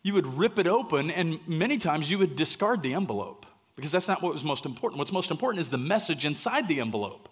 you 0.02 0.14
would 0.14 0.38
rip 0.38 0.58
it 0.58 0.66
open 0.66 1.10
and 1.10 1.46
many 1.46 1.76
times 1.76 2.10
you 2.10 2.18
would 2.18 2.36
discard 2.36 2.82
the 2.82 2.94
envelope 2.94 3.41
because 3.76 3.92
that's 3.92 4.08
not 4.08 4.22
what 4.22 4.32
was 4.32 4.44
most 4.44 4.66
important. 4.66 4.98
What's 4.98 5.12
most 5.12 5.30
important 5.30 5.60
is 5.60 5.70
the 5.70 5.78
message 5.78 6.24
inside 6.24 6.68
the 6.68 6.80
envelope. 6.80 7.28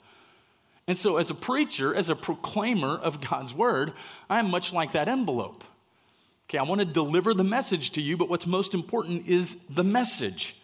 And 0.86 0.96
so, 0.96 1.18
as 1.18 1.30
a 1.30 1.34
preacher, 1.34 1.94
as 1.94 2.08
a 2.08 2.16
proclaimer 2.16 2.96
of 2.96 3.20
God's 3.20 3.54
word, 3.54 3.92
I 4.28 4.38
am 4.38 4.50
much 4.50 4.72
like 4.72 4.92
that 4.92 5.08
envelope. 5.08 5.62
Okay, 6.48 6.58
I 6.58 6.62
want 6.62 6.80
to 6.80 6.84
deliver 6.84 7.32
the 7.32 7.44
message 7.44 7.92
to 7.92 8.02
you, 8.02 8.16
but 8.16 8.28
what's 8.28 8.46
most 8.46 8.74
important 8.74 9.28
is 9.28 9.56
the 9.68 9.84
message. 9.84 10.56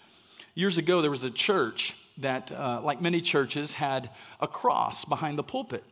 Years 0.55 0.79
ago, 0.79 1.01
there 1.01 1.11
was 1.11 1.23
a 1.23 1.31
church 1.31 1.95
that, 2.19 2.51
uh, 2.51 2.81
like 2.83 3.01
many 3.01 3.21
churches, 3.21 3.75
had 3.75 4.11
a 4.41 4.49
cross 4.49 5.05
behind 5.05 5.39
the 5.39 5.45
pulpit. 5.45 5.85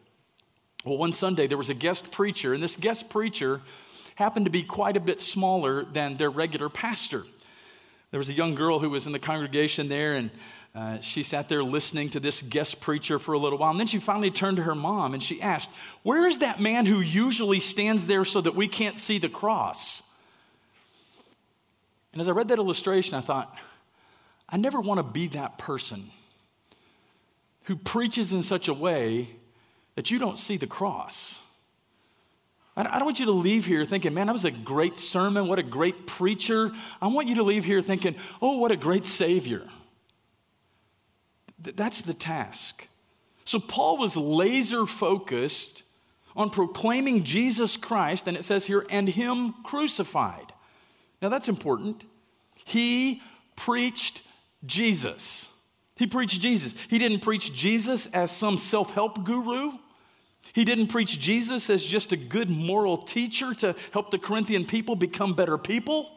Well, 0.84 0.98
one 0.98 1.12
Sunday 1.12 1.46
there 1.46 1.58
was 1.58 1.70
a 1.70 1.74
guest 1.74 2.10
preacher, 2.10 2.54
and 2.54 2.62
this 2.62 2.76
guest 2.76 3.08
preacher 3.10 3.60
happened 4.16 4.46
to 4.46 4.50
be 4.50 4.62
quite 4.62 4.96
a 4.96 5.00
bit 5.00 5.20
smaller 5.20 5.84
than 5.84 6.16
their 6.16 6.30
regular 6.30 6.68
pastor. 6.68 7.24
There 8.14 8.20
was 8.20 8.28
a 8.28 8.32
young 8.32 8.54
girl 8.54 8.78
who 8.78 8.90
was 8.90 9.06
in 9.06 9.12
the 9.12 9.18
congregation 9.18 9.88
there, 9.88 10.14
and 10.14 10.30
uh, 10.72 11.00
she 11.00 11.24
sat 11.24 11.48
there 11.48 11.64
listening 11.64 12.10
to 12.10 12.20
this 12.20 12.42
guest 12.42 12.80
preacher 12.80 13.18
for 13.18 13.32
a 13.32 13.38
little 13.40 13.58
while. 13.58 13.72
And 13.72 13.80
then 13.80 13.88
she 13.88 13.98
finally 13.98 14.30
turned 14.30 14.58
to 14.58 14.62
her 14.62 14.76
mom 14.76 15.14
and 15.14 15.20
she 15.20 15.42
asked, 15.42 15.68
Where 16.04 16.24
is 16.28 16.38
that 16.38 16.60
man 16.60 16.86
who 16.86 17.00
usually 17.00 17.58
stands 17.58 18.06
there 18.06 18.24
so 18.24 18.40
that 18.40 18.54
we 18.54 18.68
can't 18.68 19.00
see 19.00 19.18
the 19.18 19.28
cross? 19.28 20.00
And 22.12 22.20
as 22.20 22.28
I 22.28 22.30
read 22.30 22.46
that 22.46 22.58
illustration, 22.58 23.16
I 23.16 23.20
thought, 23.20 23.52
I 24.48 24.58
never 24.58 24.80
want 24.80 24.98
to 24.98 25.02
be 25.02 25.26
that 25.26 25.58
person 25.58 26.12
who 27.64 27.74
preaches 27.74 28.32
in 28.32 28.44
such 28.44 28.68
a 28.68 28.74
way 28.74 29.28
that 29.96 30.12
you 30.12 30.20
don't 30.20 30.38
see 30.38 30.56
the 30.56 30.68
cross. 30.68 31.40
I 32.76 32.82
don't 32.82 33.04
want 33.04 33.20
you 33.20 33.26
to 33.26 33.32
leave 33.32 33.66
here 33.66 33.86
thinking, 33.86 34.14
man, 34.14 34.26
that 34.26 34.32
was 34.32 34.44
a 34.44 34.50
great 34.50 34.98
sermon. 34.98 35.46
What 35.46 35.60
a 35.60 35.62
great 35.62 36.08
preacher. 36.08 36.72
I 37.00 37.06
want 37.06 37.28
you 37.28 37.36
to 37.36 37.44
leave 37.44 37.64
here 37.64 37.82
thinking, 37.82 38.16
oh, 38.42 38.58
what 38.58 38.72
a 38.72 38.76
great 38.76 39.06
Savior. 39.06 39.62
That's 41.58 42.02
the 42.02 42.14
task. 42.14 42.88
So 43.44 43.60
Paul 43.60 43.98
was 43.98 44.16
laser 44.16 44.86
focused 44.86 45.82
on 46.34 46.50
proclaiming 46.50 47.22
Jesus 47.22 47.76
Christ, 47.76 48.26
and 48.26 48.36
it 48.36 48.44
says 48.44 48.66
here, 48.66 48.84
and 48.90 49.08
Him 49.08 49.54
crucified. 49.62 50.52
Now 51.22 51.28
that's 51.28 51.48
important. 51.48 52.04
He 52.64 53.22
preached 53.56 54.22
Jesus. 54.66 55.48
He 55.96 56.06
preached 56.06 56.40
Jesus. 56.40 56.74
He 56.88 56.98
didn't 56.98 57.20
preach 57.20 57.54
Jesus 57.54 58.06
as 58.06 58.32
some 58.32 58.58
self 58.58 58.90
help 58.90 59.24
guru. 59.24 59.72
He 60.52 60.64
didn't 60.64 60.88
preach 60.88 61.18
Jesus 61.18 61.70
as 61.70 61.84
just 61.84 62.12
a 62.12 62.16
good 62.16 62.50
moral 62.50 62.96
teacher 62.96 63.54
to 63.54 63.74
help 63.92 64.10
the 64.10 64.18
Corinthian 64.18 64.64
people 64.64 64.94
become 64.94 65.34
better 65.34 65.58
people, 65.58 66.12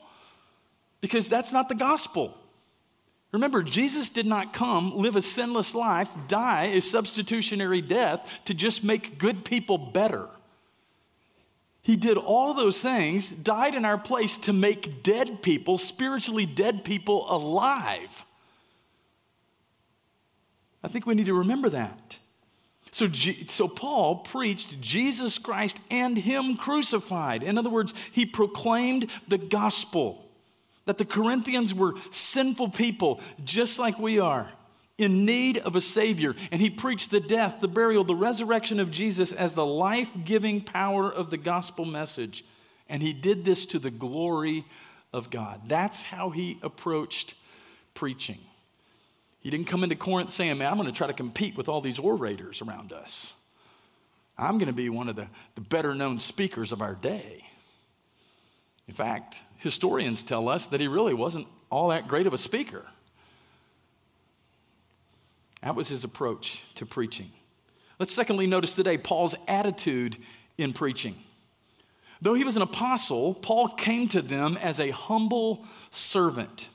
because 1.01 1.29
that's 1.29 1.51
not 1.51 1.69
the 1.69 1.75
gospel. 1.75 2.37
Remember, 3.31 3.61
Jesus 3.61 4.09
did 4.09 4.25
not 4.25 4.53
come, 4.53 4.95
live 4.95 5.15
a 5.15 5.21
sinless 5.21 5.75
life, 5.75 6.09
die 6.27 6.65
a 6.65 6.81
substitutionary 6.81 7.81
death 7.81 8.27
to 8.45 8.53
just 8.53 8.83
make 8.83 9.17
good 9.17 9.43
people 9.43 9.77
better. 9.77 10.27
He 11.81 11.95
did 11.95 12.17
all 12.17 12.53
those 12.53 12.81
things, 12.81 13.29
died 13.29 13.73
in 13.73 13.85
our 13.85 13.97
place 13.97 14.37
to 14.37 14.53
make 14.53 15.03
dead 15.03 15.41
people, 15.41 15.77
spiritually 15.77 16.45
dead 16.45 16.83
people, 16.83 17.25
alive. 17.33 18.25
I 20.83 20.89
think 20.89 21.05
we 21.05 21.15
need 21.15 21.27
to 21.27 21.33
remember 21.33 21.69
that. 21.69 22.17
So, 22.97 23.07
so 23.47 23.67
Paul 23.67 24.15
preached 24.15 24.81
Jesus 24.81 25.37
Christ 25.37 25.77
and 25.91 26.17
Him 26.17 26.57
crucified. 26.57 27.43
In 27.43 27.55
other 27.55 27.69
words, 27.69 27.93
he 28.11 28.25
proclaimed 28.25 29.11
the 29.27 29.37
gospel 29.37 30.25
that 30.85 30.97
the 30.97 31.05
Corinthians 31.05 31.75
were 31.75 31.93
sinful 32.09 32.69
people 32.69 33.21
just 33.43 33.77
like 33.77 33.99
we 33.99 34.19
are, 34.19 34.49
in 34.97 35.25
need 35.25 35.59
of 35.59 35.75
a 35.75 35.81
Savior. 35.81 36.33
And 36.51 36.59
he 36.59 36.71
preached 36.71 37.11
the 37.11 37.19
death, 37.19 37.61
the 37.61 37.67
burial, 37.67 38.03
the 38.03 38.15
resurrection 38.15 38.79
of 38.79 38.89
Jesus 38.89 39.31
as 39.31 39.53
the 39.53 39.63
life 39.63 40.09
giving 40.25 40.61
power 40.61 41.07
of 41.07 41.29
the 41.29 41.37
gospel 41.37 41.85
message. 41.85 42.43
And 42.89 43.03
he 43.03 43.13
did 43.13 43.45
this 43.45 43.67
to 43.67 43.77
the 43.77 43.91
glory 43.91 44.65
of 45.13 45.29
God. 45.29 45.69
That's 45.69 46.01
how 46.01 46.31
he 46.31 46.57
approached 46.63 47.35
preaching. 47.93 48.39
He 49.47 49.51
didn't 49.51 49.67
come 49.67 49.81
into 49.81 49.95
Corinth 49.95 50.33
saying, 50.33 50.57
Man, 50.57 50.69
I'm 50.69 50.77
going 50.77 50.89
to 50.89 50.93
try 50.93 51.07
to 51.07 51.13
compete 51.13 51.55
with 51.55 51.69
all 51.69 51.79
these 51.79 51.99
orators 51.99 52.61
around 52.61 52.91
us. 52.91 53.31
I'm 54.37 54.57
going 54.57 54.67
to 54.67 54.73
be 54.73 54.89
one 54.89 55.07
of 55.07 55.15
the, 55.15 55.29
the 55.55 55.61
better 55.61 55.95
known 55.95 56.19
speakers 56.19 56.73
of 56.73 56.81
our 56.81 56.95
day. 56.95 57.45
In 58.89 58.93
fact, 58.93 59.39
historians 59.55 60.21
tell 60.21 60.49
us 60.49 60.67
that 60.67 60.81
he 60.81 60.89
really 60.89 61.13
wasn't 61.13 61.47
all 61.69 61.87
that 61.91 62.09
great 62.09 62.27
of 62.27 62.33
a 62.33 62.37
speaker. 62.37 62.83
That 65.63 65.75
was 65.75 65.87
his 65.87 66.03
approach 66.03 66.59
to 66.75 66.85
preaching. 66.85 67.31
Let's 67.99 68.11
secondly 68.11 68.47
notice 68.47 68.75
today 68.75 68.97
Paul's 68.97 69.35
attitude 69.47 70.17
in 70.57 70.73
preaching. 70.73 71.15
Though 72.21 72.33
he 72.33 72.43
was 72.43 72.57
an 72.57 72.63
apostle, 72.63 73.33
Paul 73.33 73.69
came 73.69 74.09
to 74.09 74.21
them 74.21 74.57
as 74.57 74.81
a 74.81 74.89
humble 74.89 75.65
servant 75.89 76.67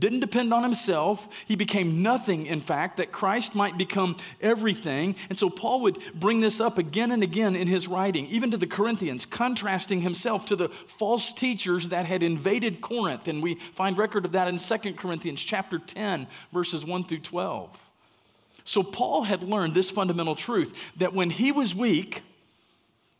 didn't 0.00 0.20
depend 0.20 0.52
on 0.52 0.62
himself. 0.62 1.28
He 1.46 1.54
became 1.54 2.02
nothing, 2.02 2.46
in 2.46 2.60
fact, 2.60 2.96
that 2.96 3.12
Christ 3.12 3.54
might 3.54 3.78
become 3.78 4.16
everything. 4.40 5.14
And 5.28 5.38
so 5.38 5.50
Paul 5.50 5.82
would 5.82 5.98
bring 6.14 6.40
this 6.40 6.60
up 6.60 6.78
again 6.78 7.12
and 7.12 7.22
again 7.22 7.54
in 7.54 7.68
his 7.68 7.86
writing, 7.86 8.26
even 8.26 8.50
to 8.50 8.56
the 8.56 8.66
Corinthians, 8.66 9.26
contrasting 9.26 10.00
himself 10.00 10.46
to 10.46 10.56
the 10.56 10.70
false 10.88 11.30
teachers 11.32 11.90
that 11.90 12.06
had 12.06 12.22
invaded 12.22 12.80
Corinth. 12.80 13.28
And 13.28 13.42
we 13.42 13.56
find 13.74 13.96
record 13.96 14.24
of 14.24 14.32
that 14.32 14.48
in 14.48 14.58
2 14.58 14.94
Corinthians 14.94 15.40
chapter 15.40 15.78
10, 15.78 16.26
verses 16.52 16.84
1 16.84 17.04
through 17.04 17.20
12. 17.20 17.70
So 18.64 18.82
Paul 18.82 19.22
had 19.22 19.42
learned 19.42 19.74
this 19.74 19.90
fundamental 19.90 20.34
truth 20.34 20.72
that 20.96 21.12
when 21.12 21.30
he 21.30 21.52
was 21.52 21.74
weak, 21.74 22.22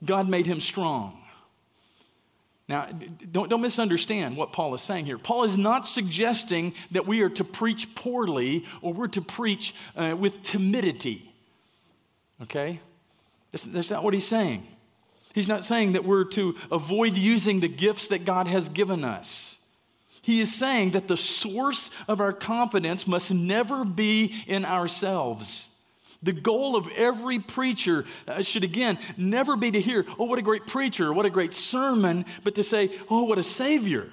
God 0.05 0.29
made 0.29 0.47
him 0.47 0.61
strong. 0.61 1.20
Now, 2.71 2.87
don't, 3.33 3.51
don't 3.51 3.63
misunderstand 3.63 4.37
what 4.37 4.53
Paul 4.53 4.73
is 4.77 4.81
saying 4.81 5.07
here. 5.07 5.19
Paul 5.19 5.43
is 5.43 5.59
not 5.59 5.89
suggesting 5.89 6.73
that 6.93 7.05
we 7.05 7.21
are 7.23 7.29
to 7.31 7.43
preach 7.43 7.97
poorly 7.97 8.65
or 8.81 8.93
we're 8.93 9.09
to 9.09 9.21
preach 9.21 9.75
uh, 9.97 10.15
with 10.17 10.45
timidity. 10.45 11.35
Okay? 12.41 12.79
That's, 13.51 13.65
that's 13.65 13.91
not 13.91 14.05
what 14.05 14.15
he's 14.15 14.29
saying. 14.29 14.69
He's 15.35 15.49
not 15.49 15.65
saying 15.65 15.95
that 15.95 16.05
we're 16.05 16.23
to 16.27 16.55
avoid 16.71 17.17
using 17.17 17.59
the 17.59 17.67
gifts 17.67 18.07
that 18.07 18.25
God 18.25 18.47
has 18.47 18.69
given 18.69 19.03
us. 19.03 19.59
He 20.23 20.41
is 20.41 20.55
saying 20.55 20.93
that 20.93 21.09
the 21.09 21.17
source 21.17 21.91
of 22.07 22.21
our 22.21 22.33
confidence 22.33 23.05
must 23.05 23.33
never 23.33 23.85
be 23.85 24.45
in 24.47 24.65
ourselves. 24.65 25.70
The 26.23 26.33
goal 26.33 26.77
of 26.77 26.87
every 26.95 27.39
preacher 27.39 28.05
uh, 28.29 28.43
should 28.43 28.65
again 28.65 28.99
never 29.17 29.57
be 29.57 29.71
to 29.71 29.81
hear, 29.81 30.05
oh, 30.19 30.25
what 30.25 30.39
a 30.39 30.43
great 30.43 30.67
preacher, 30.67 31.13
what 31.13 31.25
a 31.25 31.31
great 31.31 31.55
sermon, 31.55 32.27
but 32.45 32.55
to 32.57 32.63
say, 32.63 32.91
oh, 33.09 33.23
what 33.25 33.39
a 33.39 33.43
savior. 33.43 34.13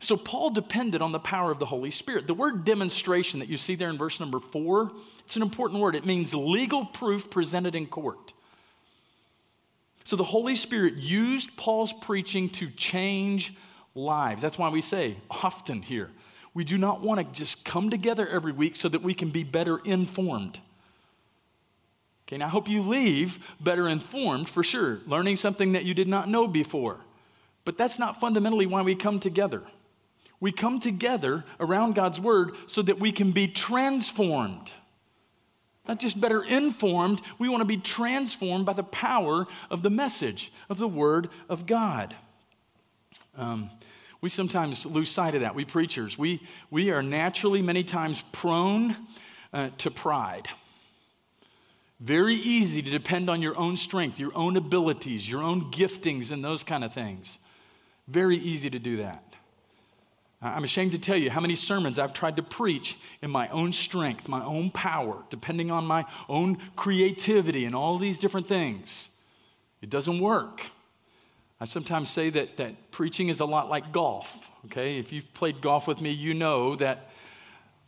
So 0.00 0.16
Paul 0.16 0.50
depended 0.50 1.02
on 1.02 1.12
the 1.12 1.18
power 1.18 1.50
of 1.50 1.58
the 1.58 1.66
Holy 1.66 1.90
Spirit. 1.90 2.26
The 2.26 2.34
word 2.34 2.64
demonstration 2.64 3.40
that 3.40 3.48
you 3.48 3.56
see 3.56 3.74
there 3.74 3.90
in 3.90 3.98
verse 3.98 4.20
number 4.20 4.40
four, 4.40 4.92
it's 5.20 5.36
an 5.36 5.42
important 5.42 5.80
word. 5.80 5.94
It 5.94 6.06
means 6.06 6.34
legal 6.34 6.84
proof 6.84 7.30
presented 7.30 7.74
in 7.74 7.86
court. 7.86 8.32
So 10.04 10.16
the 10.16 10.24
Holy 10.24 10.54
Spirit 10.54 10.94
used 10.94 11.56
Paul's 11.56 11.92
preaching 11.92 12.48
to 12.50 12.70
change 12.70 13.54
lives. 13.94 14.40
That's 14.40 14.56
why 14.56 14.68
we 14.68 14.80
say 14.80 15.16
often 15.30 15.82
here, 15.82 16.10
we 16.54 16.62
do 16.64 16.78
not 16.78 17.00
want 17.00 17.18
to 17.18 17.38
just 17.38 17.64
come 17.64 17.90
together 17.90 18.26
every 18.28 18.52
week 18.52 18.76
so 18.76 18.88
that 18.88 19.02
we 19.02 19.14
can 19.14 19.30
be 19.30 19.44
better 19.44 19.78
informed. 19.78 20.60
Okay, 22.26 22.38
now 22.38 22.46
I 22.46 22.48
hope 22.48 22.68
you 22.68 22.82
leave 22.82 23.38
better 23.60 23.86
informed 23.88 24.48
for 24.48 24.64
sure, 24.64 24.98
learning 25.06 25.36
something 25.36 25.72
that 25.72 25.84
you 25.84 25.94
did 25.94 26.08
not 26.08 26.28
know 26.28 26.48
before. 26.48 26.98
But 27.64 27.78
that's 27.78 27.98
not 27.98 28.18
fundamentally 28.20 28.66
why 28.66 28.82
we 28.82 28.96
come 28.96 29.20
together. 29.20 29.62
We 30.40 30.52
come 30.52 30.80
together 30.80 31.44
around 31.60 31.94
God's 31.94 32.20
word 32.20 32.52
so 32.66 32.82
that 32.82 32.98
we 32.98 33.12
can 33.12 33.30
be 33.30 33.46
transformed. 33.46 34.72
Not 35.86 36.00
just 36.00 36.20
better 36.20 36.42
informed, 36.42 37.22
we 37.38 37.48
want 37.48 37.60
to 37.60 37.66
be 37.66 37.76
transformed 37.76 38.66
by 38.66 38.72
the 38.72 38.82
power 38.82 39.46
of 39.70 39.82
the 39.82 39.90
message 39.90 40.52
of 40.68 40.78
the 40.78 40.88
word 40.88 41.28
of 41.48 41.64
God. 41.64 42.16
Um, 43.38 43.70
we 44.20 44.28
sometimes 44.28 44.84
lose 44.84 45.10
sight 45.10 45.36
of 45.36 45.42
that. 45.42 45.54
We 45.54 45.64
preachers, 45.64 46.18
we, 46.18 46.42
we 46.70 46.90
are 46.90 47.02
naturally 47.02 47.62
many 47.62 47.84
times 47.84 48.24
prone 48.32 48.96
uh, 49.52 49.70
to 49.78 49.90
pride. 49.92 50.48
Very 51.98 52.34
easy 52.34 52.82
to 52.82 52.90
depend 52.90 53.30
on 53.30 53.40
your 53.40 53.56
own 53.56 53.76
strength, 53.76 54.18
your 54.18 54.36
own 54.36 54.56
abilities, 54.56 55.28
your 55.28 55.42
own 55.42 55.70
giftings, 55.70 56.30
and 56.30 56.44
those 56.44 56.62
kind 56.62 56.84
of 56.84 56.92
things. 56.92 57.38
Very 58.06 58.36
easy 58.36 58.68
to 58.68 58.78
do 58.78 58.98
that. 58.98 59.22
I'm 60.42 60.64
ashamed 60.64 60.92
to 60.92 60.98
tell 60.98 61.16
you 61.16 61.30
how 61.30 61.40
many 61.40 61.56
sermons 61.56 61.98
I've 61.98 62.12
tried 62.12 62.36
to 62.36 62.42
preach 62.42 62.98
in 63.22 63.30
my 63.30 63.48
own 63.48 63.72
strength, 63.72 64.28
my 64.28 64.44
own 64.44 64.70
power, 64.70 65.24
depending 65.30 65.70
on 65.70 65.86
my 65.86 66.04
own 66.28 66.58
creativity 66.76 67.64
and 67.64 67.74
all 67.74 67.98
these 67.98 68.18
different 68.18 68.46
things. 68.46 69.08
It 69.80 69.88
doesn't 69.88 70.20
work. 70.20 70.62
I 71.58 71.64
sometimes 71.64 72.10
say 72.10 72.28
that, 72.30 72.58
that 72.58 72.90
preaching 72.90 73.30
is 73.30 73.40
a 73.40 73.46
lot 73.46 73.70
like 73.70 73.92
golf, 73.92 74.38
okay? 74.66 74.98
If 74.98 75.10
you've 75.10 75.32
played 75.32 75.62
golf 75.62 75.88
with 75.88 76.02
me, 76.02 76.10
you 76.10 76.34
know 76.34 76.76
that 76.76 77.10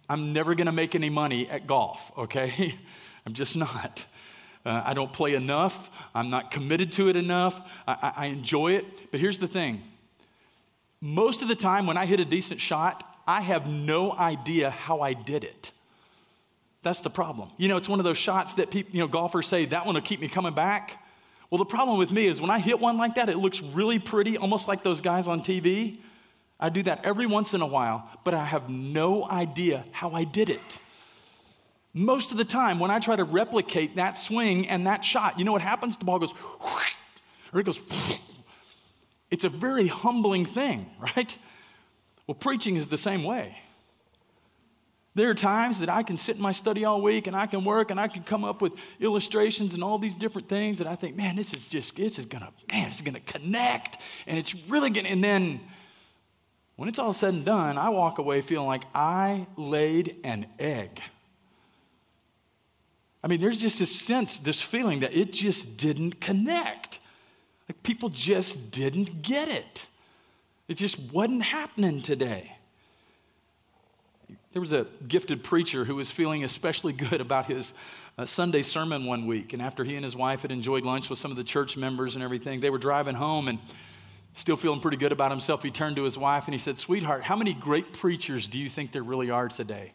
I'm 0.09 0.33
never 0.33 0.55
gonna 0.55 0.73
make 0.73 0.94
any 0.94 1.11
money 1.11 1.49
at 1.51 1.66
golf, 1.66 2.11
okay? 2.16 2.75
I'm 3.28 3.34
just 3.34 3.56
not. 3.56 4.06
Uh, 4.64 4.80
I 4.86 4.94
don't 4.94 5.12
play 5.12 5.34
enough. 5.34 5.90
I'm 6.14 6.30
not 6.30 6.50
committed 6.50 6.92
to 6.92 7.10
it 7.10 7.16
enough. 7.16 7.60
I, 7.86 7.92
I, 7.92 8.12
I 8.24 8.26
enjoy 8.28 8.72
it. 8.72 8.86
But 9.10 9.20
here's 9.20 9.38
the 9.38 9.46
thing 9.46 9.82
most 11.02 11.42
of 11.42 11.48
the 11.48 11.54
time, 11.54 11.86
when 11.86 11.98
I 11.98 12.06
hit 12.06 12.20
a 12.20 12.24
decent 12.24 12.58
shot, 12.58 13.04
I 13.26 13.42
have 13.42 13.66
no 13.66 14.12
idea 14.12 14.70
how 14.70 15.02
I 15.02 15.12
did 15.12 15.44
it. 15.44 15.72
That's 16.82 17.02
the 17.02 17.10
problem. 17.10 17.50
You 17.58 17.68
know, 17.68 17.76
it's 17.76 17.86
one 17.86 18.00
of 18.00 18.04
those 18.04 18.16
shots 18.16 18.54
that 18.54 18.70
people, 18.70 18.94
you 18.94 19.00
know, 19.00 19.08
golfers 19.08 19.46
say, 19.46 19.66
that 19.66 19.84
one 19.84 19.94
will 19.94 20.00
keep 20.00 20.20
me 20.20 20.28
coming 20.28 20.54
back. 20.54 21.04
Well, 21.50 21.58
the 21.58 21.66
problem 21.66 21.98
with 21.98 22.10
me 22.10 22.28
is 22.28 22.40
when 22.40 22.50
I 22.50 22.60
hit 22.60 22.80
one 22.80 22.96
like 22.96 23.16
that, 23.16 23.28
it 23.28 23.36
looks 23.36 23.60
really 23.60 23.98
pretty, 23.98 24.38
almost 24.38 24.68
like 24.68 24.82
those 24.82 25.02
guys 25.02 25.28
on 25.28 25.42
TV. 25.42 25.98
I 26.58 26.70
do 26.70 26.82
that 26.84 27.04
every 27.04 27.26
once 27.26 27.52
in 27.52 27.60
a 27.60 27.66
while, 27.66 28.08
but 28.24 28.32
I 28.32 28.46
have 28.46 28.70
no 28.70 29.28
idea 29.28 29.84
how 29.92 30.12
I 30.12 30.24
did 30.24 30.48
it. 30.48 30.80
Most 31.94 32.31
of 32.31 32.37
the 32.37 32.44
time, 32.44 32.79
when 32.79 32.90
I 32.90 32.98
try 32.98 33.16
to 33.16 33.24
replicate 33.24 33.96
that 33.96 34.18
swing 34.18 34.68
and 34.68 34.87
that 34.87 35.05
shot, 35.05 35.38
you 35.38 35.44
know 35.44 35.53
what 35.53 35.62
happens? 35.62 35.96
The 35.96 36.05
ball 36.05 36.18
goes, 36.18 36.33
or 37.53 37.61
it 37.61 37.64
goes, 37.64 37.81
it's 39.31 39.44
a 39.44 39.48
very 39.48 39.87
humbling 39.87 40.44
thing, 40.44 40.90
right? 40.98 41.37
Well, 42.27 42.35
preaching 42.35 42.77
is 42.77 42.88
the 42.88 42.98
same 42.98 43.24
way. 43.24 43.57
There 45.14 45.29
are 45.31 45.35
times 45.35 45.81
that 45.81 45.88
I 45.88 46.05
can 46.05 46.16
sit 46.16 46.37
in 46.37 46.42
my 46.42 46.53
study 46.53 46.85
all 46.85 47.03
week 47.03 47.27
and 47.27 47.35
I 47.35 47.46
can 47.46 47.64
work 47.64 47.90
and 47.90 47.98
I 47.98 48.07
can 48.07 48.22
come 48.22 48.44
up 48.44 48.62
with 48.62 48.72
illustrations 49.01 49.74
and 49.74 49.83
all 49.83 49.98
these 49.98 50.14
different 50.14 50.48
things 50.48 50.79
that 50.79 50.87
I 50.87 50.94
think, 50.94 51.16
man, 51.16 51.35
this 51.35 51.53
is 51.53 51.66
just, 51.66 51.96
this 51.96 52.20
is 52.20 52.27
gonna, 52.27 52.53
man, 52.70 52.88
it's 52.88 53.01
gonna 53.01 53.18
connect 53.18 53.98
and 54.29 54.38
it's 54.38 54.55
really 54.68 54.90
gonna, 54.90 55.09
and 55.09 55.24
then 55.24 55.61
when 56.77 56.88
it's 56.88 57.01
all 57.01 57.12
said 57.12 57.35
and 57.35 57.44
done, 57.44 57.77
I 57.77 57.88
walk 57.88 58.18
away 58.18 58.42
feeling 58.42 58.68
like 58.68 58.85
I 58.94 59.48
laid 59.57 60.18
an 60.22 60.46
egg. 60.61 61.01
I 63.22 63.26
mean, 63.26 63.40
there's 63.40 63.61
just 63.61 63.78
this 63.78 63.94
sense, 63.94 64.38
this 64.38 64.62
feeling 64.62 65.00
that 65.00 65.16
it 65.16 65.33
just 65.33 65.76
didn't 65.76 66.20
connect. 66.20 67.00
Like 67.68 67.83
people 67.83 68.09
just 68.09 68.70
didn't 68.70 69.22
get 69.22 69.48
it. 69.48 69.87
It 70.68 70.76
just 70.76 71.12
wasn't 71.12 71.42
happening 71.42 72.02
today. 72.02 72.52
There 74.52 74.61
was 74.61 74.72
a 74.72 74.87
gifted 75.07 75.42
preacher 75.42 75.85
who 75.85 75.96
was 75.96 76.11
feeling 76.11 76.44
especially 76.44 76.92
good 76.92 77.20
about 77.20 77.46
his 77.46 77.74
uh, 78.16 78.26
Sunday 78.26 78.62
sermon 78.62 79.04
one 79.04 79.26
week. 79.26 79.52
And 79.52 79.62
after 79.62 79.85
he 79.85 79.94
and 79.94 80.04
his 80.04 80.16
wife 80.16 80.42
had 80.42 80.52
enjoyed 80.52 80.85
lunch 80.85 81.11
with 81.11 81.18
some 81.18 81.31
of 81.31 81.37
the 81.37 81.44
church 81.44 81.76
members 81.76 82.14
and 82.14 82.24
everything, 82.24 82.61
they 82.61 82.70
were 82.70 82.78
driving 82.78 83.14
home 83.14 83.48
and 83.48 83.59
still 84.35 84.57
feeling 84.57 84.81
pretty 84.81 84.96
good 84.96 85.12
about 85.12 85.31
himself. 85.31 85.62
He 85.62 85.70
turned 85.70 85.96
to 85.96 86.04
his 86.04 86.16
wife 86.16 86.44
and 86.46 86.54
he 86.54 86.59
said, 86.59 86.78
Sweetheart, 86.78 87.24
how 87.24 87.37
many 87.37 87.52
great 87.52 87.92
preachers 87.92 88.46
do 88.46 88.59
you 88.59 88.68
think 88.68 88.92
there 88.92 89.02
really 89.02 89.31
are 89.31 89.48
today? 89.48 89.92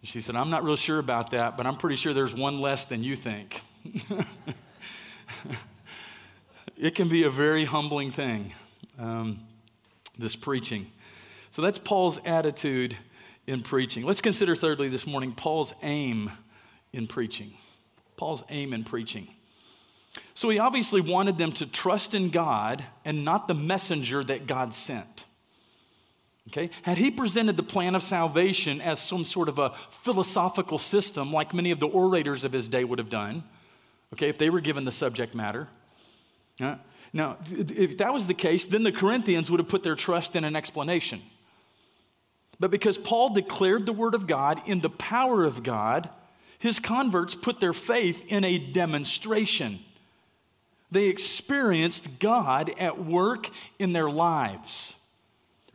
And 0.00 0.08
she 0.08 0.20
said, 0.20 0.36
I'm 0.36 0.50
not 0.50 0.64
real 0.64 0.76
sure 0.76 0.98
about 0.98 1.30
that, 1.32 1.56
but 1.56 1.66
I'm 1.66 1.76
pretty 1.76 1.96
sure 1.96 2.14
there's 2.14 2.34
one 2.34 2.60
less 2.60 2.86
than 2.86 3.02
you 3.02 3.16
think. 3.16 3.62
it 6.76 6.94
can 6.94 7.08
be 7.08 7.24
a 7.24 7.30
very 7.30 7.64
humbling 7.64 8.12
thing, 8.12 8.52
um, 8.98 9.40
this 10.18 10.36
preaching. 10.36 10.86
So 11.50 11.62
that's 11.62 11.78
Paul's 11.78 12.20
attitude 12.24 12.96
in 13.46 13.62
preaching. 13.62 14.04
Let's 14.04 14.20
consider, 14.20 14.54
thirdly, 14.54 14.88
this 14.88 15.06
morning, 15.06 15.32
Paul's 15.32 15.74
aim 15.82 16.30
in 16.92 17.06
preaching. 17.06 17.54
Paul's 18.16 18.44
aim 18.50 18.72
in 18.72 18.84
preaching. 18.84 19.28
So 20.34 20.48
he 20.50 20.58
obviously 20.58 21.00
wanted 21.00 21.38
them 21.38 21.52
to 21.52 21.66
trust 21.66 22.14
in 22.14 22.30
God 22.30 22.84
and 23.04 23.24
not 23.24 23.48
the 23.48 23.54
messenger 23.54 24.22
that 24.24 24.46
God 24.46 24.74
sent. 24.74 25.24
Okay? 26.48 26.70
Had 26.82 26.98
he 26.98 27.10
presented 27.10 27.56
the 27.56 27.62
plan 27.62 27.94
of 27.94 28.02
salvation 28.02 28.80
as 28.80 29.00
some 29.00 29.24
sort 29.24 29.48
of 29.48 29.58
a 29.58 29.74
philosophical 30.02 30.78
system, 30.78 31.32
like 31.32 31.52
many 31.52 31.70
of 31.70 31.78
the 31.78 31.86
orators 31.86 32.44
of 32.44 32.52
his 32.52 32.68
day 32.68 32.84
would 32.84 32.98
have 32.98 33.10
done, 33.10 33.44
okay, 34.14 34.28
if 34.28 34.38
they 34.38 34.50
were 34.50 34.60
given 34.60 34.84
the 34.84 34.92
subject 34.92 35.34
matter. 35.34 35.68
Uh, 36.60 36.76
now, 37.12 37.36
if 37.50 37.98
that 37.98 38.12
was 38.12 38.26
the 38.26 38.34
case, 38.34 38.66
then 38.66 38.82
the 38.82 38.92
Corinthians 38.92 39.50
would 39.50 39.60
have 39.60 39.68
put 39.68 39.82
their 39.82 39.94
trust 39.94 40.36
in 40.36 40.44
an 40.44 40.56
explanation. 40.56 41.22
But 42.60 42.70
because 42.70 42.98
Paul 42.98 43.30
declared 43.30 43.86
the 43.86 43.92
Word 43.92 44.14
of 44.14 44.26
God 44.26 44.60
in 44.66 44.80
the 44.80 44.90
power 44.90 45.44
of 45.44 45.62
God, 45.62 46.08
his 46.58 46.80
converts 46.80 47.34
put 47.34 47.60
their 47.60 47.72
faith 47.72 48.22
in 48.26 48.42
a 48.42 48.58
demonstration. 48.58 49.80
They 50.90 51.04
experienced 51.04 52.18
God 52.18 52.72
at 52.78 53.04
work 53.04 53.50
in 53.78 53.92
their 53.92 54.10
lives. 54.10 54.96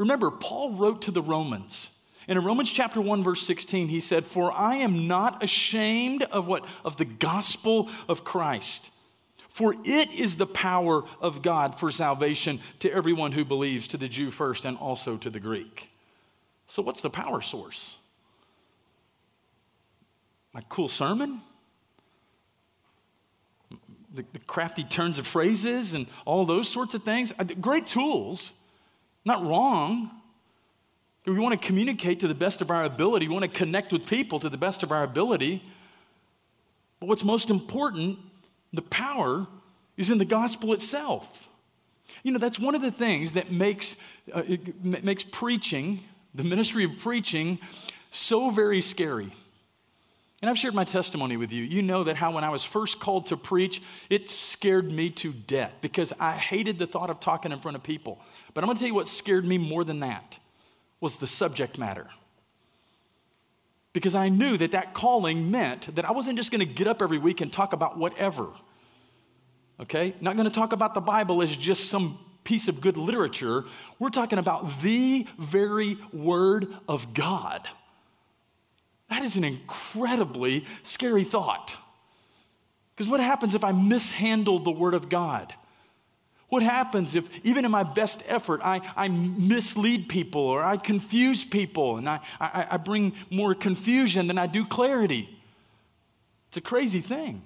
Remember, 0.04 0.32
Paul 0.32 0.72
wrote 0.72 1.04
to 1.04 1.12
the 1.12 1.22
Romans. 1.22 1.90
And 2.28 2.38
in 2.38 2.44
Romans 2.44 2.70
chapter 2.70 3.00
1 3.00 3.24
verse 3.24 3.42
16 3.44 3.88
he 3.88 4.02
said, 4.02 4.26
"For 4.26 4.52
I 4.52 4.76
am 4.76 5.08
not 5.08 5.42
ashamed 5.42 6.24
of 6.24 6.46
what 6.46 6.66
of 6.84 6.98
the 6.98 7.06
gospel 7.06 7.90
of 8.10 8.26
Christ, 8.26 8.90
for 9.48 9.74
it 9.86 10.12
is 10.12 10.36
the 10.36 10.46
power 10.46 11.06
of 11.22 11.42
God 11.42 11.80
for 11.80 11.90
salvation 11.90 12.60
to 12.80 12.92
everyone 12.92 13.32
who 13.32 13.46
believes, 13.46 13.88
to 13.88 13.98
the 13.98 14.10
Jew 14.10 14.30
first 14.30 14.66
and 14.66 14.78
also 14.78 15.16
to 15.16 15.30
the 15.30 15.40
Greek." 15.40 15.90
So, 16.68 16.84
what's 16.84 17.02
the 17.02 17.10
power 17.10 17.40
source? 17.42 17.96
My 20.52 20.64
cool 20.68 20.90
sermon? 20.90 21.42
The, 24.14 24.26
the, 24.34 24.40
crafty 24.40 24.84
turns 24.84 25.18
of 25.18 25.26
phrases 25.26 25.94
and 25.94 26.08
all 26.26 26.46
those 26.46 26.68
sorts 26.68 26.94
of 26.94 27.04
things. 27.04 27.32
Great 27.62 27.88
tools, 27.88 28.52
not 29.26 29.46
wrong. 29.46 30.12
We 31.26 31.40
want 31.40 31.60
to 31.60 31.68
communicate 31.68 32.20
to 32.20 32.28
the 32.28 32.36
best 32.36 32.62
of 32.62 32.70
our 32.70 32.84
ability, 32.84 33.28
we 33.28 33.34
want 33.34 33.44
to 33.52 33.58
connect 33.58 33.94
with 33.94 34.06
people 34.06 34.40
to 34.40 34.50
the 34.50 34.58
best 34.58 34.84
of 34.84 34.92
our 34.92 35.04
ability. 35.04 35.64
But 37.00 37.08
what's 37.08 37.24
most 37.24 37.50
important, 37.50 38.20
the 38.74 38.82
power, 38.82 39.48
is 39.98 40.10
in 40.10 40.18
the 40.18 40.26
gospel 40.26 40.74
itself. 40.74 41.48
You 42.24 42.32
know, 42.32 42.40
that's 42.40 42.60
one 42.60 42.76
of 42.76 42.82
the 42.82 42.92
things 42.92 43.34
that 43.34 43.52
makes, 43.52 43.96
uh, 44.34 44.44
makes 44.82 45.24
preaching 45.24 46.04
the 46.36 46.44
ministry 46.44 46.84
of 46.84 46.98
preaching 47.00 47.60
so 48.12 48.50
very 48.50 48.82
scary. 48.82 49.32
And 50.44 50.50
I've 50.50 50.58
shared 50.58 50.76
my 50.76 50.84
testimony 50.84 51.38
with 51.38 51.54
you. 51.54 51.64
You 51.64 51.82
know 51.82 52.04
that 52.04 52.18
how 52.18 52.34
when 52.34 52.44
I 52.44 52.50
was 52.50 52.66
first 52.66 53.00
called 53.00 53.28
to 53.28 53.38
preach, 53.38 53.82
it 54.10 54.30
scared 54.30 54.92
me 54.92 55.10
to 55.12 55.32
death 55.32 55.72
because 55.80 56.12
I 56.20 56.34
hated 56.34 56.78
the 56.78 56.86
thought 56.86 57.10
of 57.10 57.22
talking 57.22 57.54
in 57.54 57.60
front 57.60 57.78
of 57.78 57.84
people. 57.84 58.20
But 58.54 58.62
I'm 58.62 58.68
going 58.68 58.76
to 58.76 58.82
tell 58.82 58.90
you 58.90 58.94
what 58.94 59.08
scared 59.08 59.46
me 59.46 59.58
more 59.58 59.86
than 59.86 60.02
that 60.02 60.40
was 61.00 61.16
the 61.16 61.28
subject 61.28 61.78
matter. 61.78 62.08
Because 63.94 64.16
I 64.16 64.28
knew 64.28 64.58
that 64.58 64.72
that 64.72 64.94
calling 64.94 65.50
meant 65.50 65.96
that 65.96 66.04
I 66.04 66.12
wasn't 66.12 66.38
just 66.38 66.52
going 66.52 66.60
to 66.60 66.66
get 66.66 66.88
up 66.88 67.02
every 67.02 67.20
week 67.20 67.40
and 67.40 67.50
talk 67.50 67.72
about 67.72 67.98
whatever. 67.98 68.50
Okay? 69.80 70.14
Not 70.20 70.36
going 70.36 70.50
to 70.50 70.54
talk 70.54 70.74
about 70.74 70.94
the 70.94 71.00
Bible 71.00 71.42
as 71.42 71.56
just 71.56 71.90
some 71.90 72.20
piece 72.44 72.68
of 72.68 72.82
good 72.82 72.98
literature. 72.98 73.64
We're 73.98 74.10
talking 74.10 74.40
about 74.40 74.82
the 74.82 75.26
very 75.40 75.98
Word 76.12 76.68
of 76.90 77.14
God. 77.14 77.66
That 79.14 79.22
is 79.22 79.38
an 79.38 79.44
incredibly 79.44 80.66
scary 80.82 81.24
thought. 81.24 81.78
Because 82.96 83.08
what 83.08 83.20
happens 83.20 83.54
if 83.54 83.64
I 83.64 83.72
mishandle 83.72 84.58
the 84.58 84.72
Word 84.72 84.96
of 84.96 85.08
God? 85.08 85.54
What 86.50 86.64
happens 86.64 87.14
if, 87.14 87.26
even 87.46 87.64
in 87.64 87.70
my 87.70 87.84
best 87.84 88.24
effort, 88.28 88.62
I, 88.64 88.82
I 88.96 89.10
mislead 89.10 90.10
people 90.10 90.42
or 90.42 90.64
I 90.64 90.78
confuse 90.78 91.44
people 91.44 91.98
and 91.98 92.10
I, 92.10 92.22
I, 92.40 92.68
I 92.72 92.78
bring 92.78 93.14
more 93.30 93.54
confusion 93.54 94.26
than 94.26 94.40
I 94.40 94.48
do 94.48 94.66
clarity? 94.66 95.30
It's 96.48 96.58
a 96.58 96.62
crazy 96.62 97.02
thing. 97.02 97.44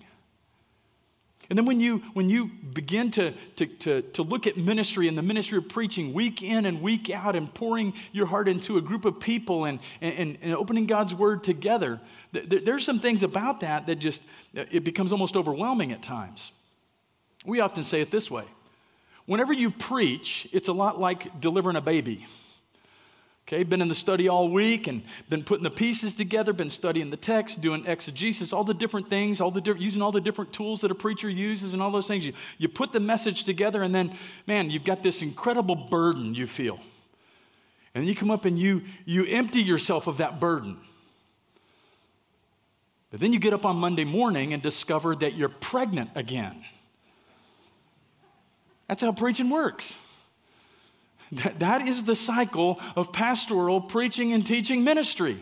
And 1.49 1.57
then 1.57 1.65
when 1.65 1.79
you, 1.79 1.99
when 2.13 2.29
you 2.29 2.47
begin 2.73 3.09
to, 3.11 3.33
to, 3.55 3.65
to, 3.65 4.01
to, 4.01 4.23
look 4.23 4.47
at 4.47 4.57
ministry 4.57 5.07
and 5.07 5.17
the 5.17 5.21
ministry 5.21 5.57
of 5.57 5.69
preaching 5.69 6.13
week 6.13 6.43
in 6.43 6.65
and 6.65 6.81
week 6.81 7.09
out 7.09 7.35
and 7.35 7.53
pouring 7.53 7.93
your 8.11 8.25
heart 8.25 8.49
into 8.49 8.77
a 8.77 8.81
group 8.81 9.05
of 9.05 9.19
people 9.19 9.65
and, 9.65 9.79
and, 10.01 10.37
and 10.41 10.53
opening 10.53 10.87
God's 10.87 11.13
word 11.13 11.43
together, 11.43 12.01
th- 12.33 12.65
there's 12.65 12.83
some 12.83 12.99
things 12.99 13.23
about 13.23 13.61
that 13.61 13.87
that 13.87 13.95
just, 13.95 14.23
uh, 14.57 14.65
it 14.71 14.83
becomes 14.83 15.13
almost 15.13 15.37
overwhelming 15.37 15.93
at 15.93 16.03
times. 16.03 16.51
We 17.45 17.61
often 17.61 17.85
say 17.85 18.01
it 18.01 18.11
this 18.11 18.29
way. 18.29 18.43
Whenever 19.25 19.53
you 19.53 19.71
preach, 19.71 20.47
it's 20.51 20.67
a 20.67 20.73
lot 20.73 20.99
like 20.99 21.39
delivering 21.39 21.77
a 21.77 21.81
baby. 21.81 22.25
Okay, 23.47 23.63
been 23.63 23.81
in 23.81 23.87
the 23.87 23.95
study 23.95 24.27
all 24.27 24.49
week 24.49 24.87
and 24.87 25.01
been 25.29 25.41
putting 25.41 25.63
the 25.63 25.71
pieces 25.71 26.13
together, 26.13 26.51
been 26.51 26.69
studying 26.69 27.09
the 27.11 27.15
text, 27.15 27.61
doing 27.61 27.85
exegesis, 27.85 28.51
all 28.51 28.65
the 28.65 28.73
different 28.73 29.09
things, 29.09 29.39
all 29.39 29.51
the 29.51 29.61
di- 29.61 29.79
using 29.79 30.01
all 30.01 30.11
the 30.11 30.19
different 30.19 30.51
tools 30.51 30.81
that 30.81 30.91
a 30.91 30.95
preacher 30.95 31.29
uses 31.29 31.73
and 31.73 31.81
all 31.81 31.89
those 31.89 32.07
things. 32.07 32.25
You, 32.25 32.33
you 32.57 32.67
put 32.67 32.91
the 32.91 32.99
message 32.99 33.45
together 33.45 33.83
and 33.83 33.95
then, 33.95 34.17
man, 34.47 34.69
you've 34.69 34.83
got 34.83 35.01
this 35.01 35.21
incredible 35.21 35.75
burden 35.75 36.35
you 36.35 36.45
feel. 36.45 36.77
And 37.95 38.03
then 38.03 38.09
you 38.09 38.15
come 38.15 38.31
up 38.31 38.43
and 38.43 38.59
you, 38.59 38.81
you 39.05 39.25
empty 39.25 39.61
yourself 39.61 40.07
of 40.07 40.17
that 40.17 40.41
burden. 40.41 40.77
But 43.11 43.21
then 43.21 43.31
you 43.31 43.39
get 43.39 43.53
up 43.53 43.65
on 43.65 43.77
Monday 43.77 44.03
morning 44.03 44.51
and 44.51 44.61
discover 44.61 45.15
that 45.15 45.35
you're 45.35 45.47
pregnant 45.47 46.09
again. 46.15 46.65
That's 48.89 49.01
how 49.01 49.13
preaching 49.13 49.49
works. 49.49 49.95
That, 51.31 51.81
is 51.81 52.03
the 52.03 52.15
cycle 52.15 52.79
of 52.95 53.11
pastoral 53.11 53.81
preaching 53.81 54.33
and 54.33 54.45
teaching 54.45 54.83
ministry. 54.83 55.41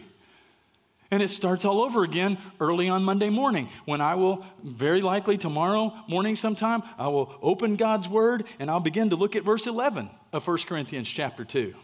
And 1.12 1.21
it 1.21 1.30
starts 1.30 1.63
all 1.65 1.82
over 1.82 2.04
again 2.04 2.38
early 2.60 2.89
on 2.89 3.04
Monday 3.04 3.30
morning 3.30 3.69
when 3.86 4.02
I 4.02 4.15
will, 4.15 4.43
very 4.63 5.02
likely 5.02 5.38
tomorrow 5.38 5.93
morning 6.08 6.36
sometime, 6.36 6.82
I 6.98 7.08
will 7.08 7.38
open 7.41 7.76
God's 7.76 8.10
Word 8.10 8.45
and 8.60 8.71
I'll 8.71 8.80
begin 8.80 9.12
to 9.12 9.15
look 9.15 9.36
at 9.36 9.43
verse 9.43 9.67
11 9.67 10.10
of 10.34 10.48
1 10.48 10.58
Corinthians 10.67 11.08
chapter 11.08 11.45
2. 11.45 11.76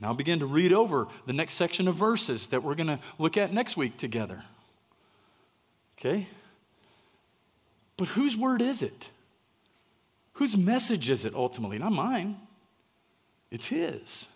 Now 0.00 0.08
I'll 0.08 0.14
begin 0.14 0.38
to 0.38 0.46
read 0.46 0.72
over 0.72 1.08
the 1.26 1.32
next 1.32 1.54
section 1.54 1.88
of 1.88 1.96
verses 1.96 2.48
that 2.48 2.62
we're 2.62 2.74
going 2.74 2.86
to 2.86 3.00
look 3.18 3.36
at 3.36 3.52
next 3.52 3.76
week 3.76 3.96
together. 3.96 4.44
Okay? 5.98 6.28
But 7.96 8.08
whose 8.08 8.36
word 8.36 8.62
is 8.62 8.82
it? 8.82 9.10
Whose 10.34 10.56
message 10.56 11.10
is 11.10 11.24
it 11.24 11.34
ultimately? 11.34 11.78
Not 11.78 11.92
mine. 11.92 12.36
It's 13.54 13.68
his. 13.68 14.26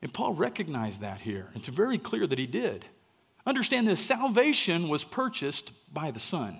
And 0.00 0.14
Paul 0.14 0.34
recognized 0.34 1.00
that 1.00 1.20
here. 1.20 1.48
It's 1.56 1.66
very 1.66 1.98
clear 1.98 2.28
that 2.28 2.38
he 2.38 2.46
did. 2.46 2.84
Understand 3.44 3.88
this 3.88 4.00
salvation 4.00 4.88
was 4.88 5.02
purchased 5.02 5.72
by 5.92 6.12
the 6.12 6.20
Son. 6.20 6.56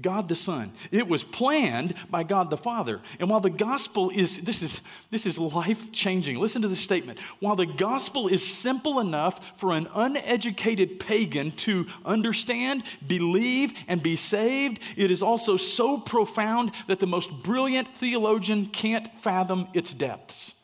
God 0.00 0.28
the 0.28 0.36
Son. 0.36 0.72
It 0.92 1.08
was 1.08 1.24
planned 1.24 1.94
by 2.10 2.22
God 2.22 2.50
the 2.50 2.58
Father. 2.58 3.00
And 3.18 3.30
while 3.30 3.40
the 3.40 3.50
gospel 3.50 4.10
is 4.10 4.38
this 4.40 4.62
is 4.62 4.80
this 5.10 5.24
is 5.24 5.38
life-changing. 5.38 6.38
Listen 6.38 6.62
to 6.62 6.68
this 6.68 6.80
statement. 6.80 7.18
While 7.40 7.56
the 7.56 7.66
gospel 7.66 8.28
is 8.28 8.46
simple 8.46 9.00
enough 9.00 9.40
for 9.56 9.72
an 9.72 9.88
uneducated 9.94 11.00
pagan 11.00 11.50
to 11.52 11.86
understand, 12.04 12.84
believe 13.04 13.72
and 13.88 14.02
be 14.02 14.16
saved, 14.16 14.80
it 14.96 15.10
is 15.10 15.22
also 15.22 15.56
so 15.56 15.98
profound 15.98 16.72
that 16.88 16.98
the 16.98 17.06
most 17.06 17.30
brilliant 17.42 17.88
theologian 17.96 18.66
can't 18.66 19.08
fathom 19.22 19.66
its 19.72 19.94
depths. 19.94 20.54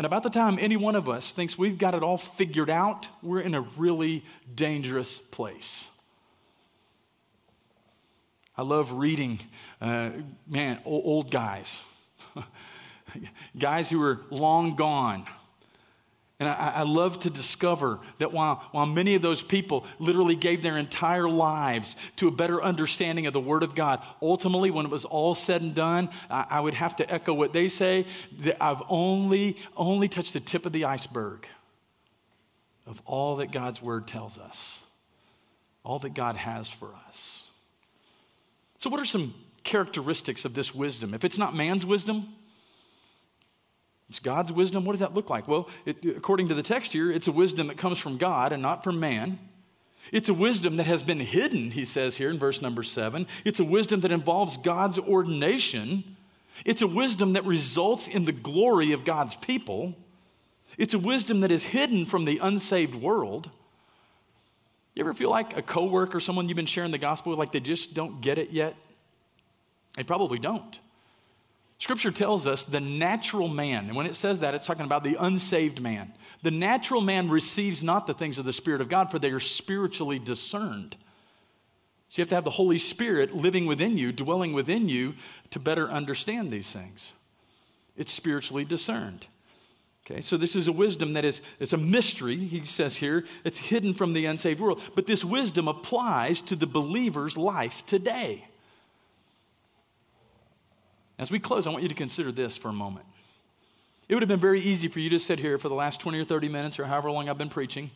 And 0.00 0.06
about 0.06 0.22
the 0.22 0.30
time 0.30 0.58
any 0.58 0.78
one 0.78 0.96
of 0.96 1.10
us 1.10 1.34
thinks 1.34 1.58
we've 1.58 1.76
got 1.76 1.94
it 1.94 2.02
all 2.02 2.16
figured 2.16 2.70
out, 2.70 3.10
we're 3.22 3.42
in 3.42 3.54
a 3.54 3.60
really 3.60 4.24
dangerous 4.54 5.18
place. 5.18 5.90
I 8.56 8.62
love 8.62 8.92
reading, 8.92 9.40
uh, 9.78 10.12
man, 10.48 10.78
old, 10.86 11.30
guys, 11.30 11.82
guys 13.58 13.90
who 13.90 14.02
are 14.02 14.22
long 14.30 14.74
gone. 14.74 15.26
And 16.40 16.48
I, 16.48 16.72
I, 16.76 16.82
love 16.84 17.20
to 17.20 17.30
discover 17.30 18.00
that 18.18 18.32
while, 18.32 18.66
while 18.72 18.86
many 18.86 19.14
of 19.14 19.20
those 19.20 19.42
people 19.42 19.86
literally 19.98 20.34
gave 20.34 20.62
their 20.62 20.78
entire 20.78 21.28
lives 21.28 21.96
to 22.16 22.28
a 22.28 22.30
better 22.30 22.62
understanding 22.62 23.26
of 23.26 23.34
the 23.34 23.40
Word 23.40 23.62
of 23.62 23.74
God, 23.74 24.02
ultimately, 24.22 24.70
when 24.70 24.86
it 24.86 24.90
was 24.90 25.04
all 25.04 25.34
said 25.34 25.60
and 25.60 25.74
done, 25.74 26.08
I, 26.30 26.46
I 26.48 26.60
would 26.60 26.72
have 26.72 26.96
to 26.96 27.12
echo 27.12 27.34
what 27.34 27.52
they 27.52 27.68
say 27.68 28.06
that 28.40 28.56
I've 28.58 28.82
only, 28.88 29.58
only 29.76 30.08
touched 30.08 30.32
the 30.32 30.40
tip 30.40 30.64
of 30.64 30.72
the 30.72 30.86
iceberg 30.86 31.46
of 32.86 33.02
all 33.04 33.36
that 33.36 33.52
God's 33.52 33.82
Word 33.82 34.08
tells 34.08 34.38
us, 34.38 34.82
all 35.84 35.98
that 35.98 36.14
God 36.14 36.36
has 36.36 36.68
for 36.68 36.88
us. 37.06 37.44
So, 38.78 38.88
what 38.88 38.98
are 38.98 39.04
some 39.04 39.34
characteristics 39.62 40.46
of 40.46 40.54
this 40.54 40.74
wisdom? 40.74 41.12
If 41.12 41.22
it's 41.22 41.36
not 41.36 41.54
man's 41.54 41.84
wisdom, 41.84 42.34
it's 44.10 44.18
God's 44.18 44.50
wisdom. 44.50 44.84
What 44.84 44.94
does 44.94 45.00
that 45.00 45.14
look 45.14 45.30
like? 45.30 45.46
Well, 45.46 45.68
it, 45.86 46.04
according 46.04 46.48
to 46.48 46.54
the 46.54 46.64
text 46.64 46.92
here, 46.92 47.12
it's 47.12 47.28
a 47.28 47.32
wisdom 47.32 47.68
that 47.68 47.76
comes 47.76 47.96
from 47.96 48.18
God 48.18 48.50
and 48.52 48.60
not 48.60 48.82
from 48.82 48.98
man. 48.98 49.38
It's 50.10 50.28
a 50.28 50.34
wisdom 50.34 50.78
that 50.78 50.86
has 50.86 51.04
been 51.04 51.20
hidden, 51.20 51.70
he 51.70 51.84
says 51.84 52.16
here 52.16 52.28
in 52.28 52.36
verse 52.36 52.60
number 52.60 52.82
seven. 52.82 53.28
It's 53.44 53.60
a 53.60 53.64
wisdom 53.64 54.00
that 54.00 54.10
involves 54.10 54.56
God's 54.56 54.98
ordination. 54.98 56.16
It's 56.64 56.82
a 56.82 56.88
wisdom 56.88 57.34
that 57.34 57.44
results 57.44 58.08
in 58.08 58.24
the 58.24 58.32
glory 58.32 58.90
of 58.90 59.04
God's 59.04 59.36
people. 59.36 59.94
It's 60.76 60.92
a 60.92 60.98
wisdom 60.98 61.42
that 61.42 61.52
is 61.52 61.62
hidden 61.62 62.04
from 62.04 62.24
the 62.24 62.38
unsaved 62.38 62.96
world. 62.96 63.48
You 64.96 65.04
ever 65.04 65.14
feel 65.14 65.30
like 65.30 65.56
a 65.56 65.62
coworker, 65.62 66.16
or 66.16 66.20
someone 66.20 66.48
you've 66.48 66.56
been 66.56 66.66
sharing 66.66 66.90
the 66.90 66.98
gospel 66.98 67.30
with, 67.30 67.38
like 67.38 67.52
they 67.52 67.60
just 67.60 67.94
don't 67.94 68.20
get 68.20 68.38
it 68.38 68.50
yet? 68.50 68.74
They 69.96 70.02
probably 70.02 70.40
don't. 70.40 70.80
Scripture 71.80 72.10
tells 72.10 72.46
us 72.46 72.66
the 72.66 72.78
natural 72.78 73.48
man, 73.48 73.86
and 73.86 73.96
when 73.96 74.04
it 74.04 74.14
says 74.14 74.40
that, 74.40 74.54
it's 74.54 74.66
talking 74.66 74.84
about 74.84 75.02
the 75.02 75.16
unsaved 75.18 75.80
man. 75.80 76.12
The 76.42 76.50
natural 76.50 77.00
man 77.00 77.30
receives 77.30 77.82
not 77.82 78.06
the 78.06 78.12
things 78.12 78.36
of 78.36 78.44
the 78.44 78.52
Spirit 78.52 78.82
of 78.82 78.90
God, 78.90 79.10
for 79.10 79.18
they 79.18 79.30
are 79.30 79.40
spiritually 79.40 80.18
discerned. 80.18 80.94
So 82.10 82.20
you 82.20 82.22
have 82.22 82.28
to 82.28 82.34
have 82.34 82.44
the 82.44 82.50
Holy 82.50 82.76
Spirit 82.76 83.34
living 83.34 83.64
within 83.64 83.96
you, 83.96 84.12
dwelling 84.12 84.52
within 84.52 84.90
you, 84.90 85.14
to 85.52 85.58
better 85.58 85.88
understand 85.88 86.50
these 86.50 86.70
things. 86.70 87.14
It's 87.96 88.12
spiritually 88.12 88.66
discerned. 88.66 89.26
Okay, 90.04 90.20
so 90.20 90.36
this 90.36 90.54
is 90.54 90.68
a 90.68 90.72
wisdom 90.72 91.14
that 91.14 91.24
is 91.24 91.40
it's 91.60 91.72
a 91.72 91.78
mystery, 91.78 92.36
he 92.36 92.62
says 92.66 92.96
here. 92.96 93.24
It's 93.42 93.58
hidden 93.58 93.94
from 93.94 94.12
the 94.12 94.26
unsaved 94.26 94.60
world. 94.60 94.82
But 94.94 95.06
this 95.06 95.24
wisdom 95.24 95.66
applies 95.66 96.42
to 96.42 96.56
the 96.56 96.66
believer's 96.66 97.38
life 97.38 97.86
today. 97.86 98.49
As 101.20 101.30
we 101.30 101.38
close, 101.38 101.66
I 101.66 101.70
want 101.70 101.82
you 101.82 101.88
to 101.90 101.94
consider 101.94 102.32
this 102.32 102.56
for 102.56 102.70
a 102.70 102.72
moment. 102.72 103.04
It 104.08 104.14
would 104.14 104.22
have 104.22 104.28
been 104.28 104.40
very 104.40 104.62
easy 104.62 104.88
for 104.88 105.00
you 105.00 105.10
to 105.10 105.18
sit 105.18 105.38
here 105.38 105.58
for 105.58 105.68
the 105.68 105.74
last 105.74 106.00
20 106.00 106.18
or 106.18 106.24
30 106.24 106.48
minutes 106.48 106.78
or 106.78 106.86
however 106.86 107.10
long 107.10 107.28
I've 107.28 107.36
been 107.36 107.50
preaching 107.50 107.90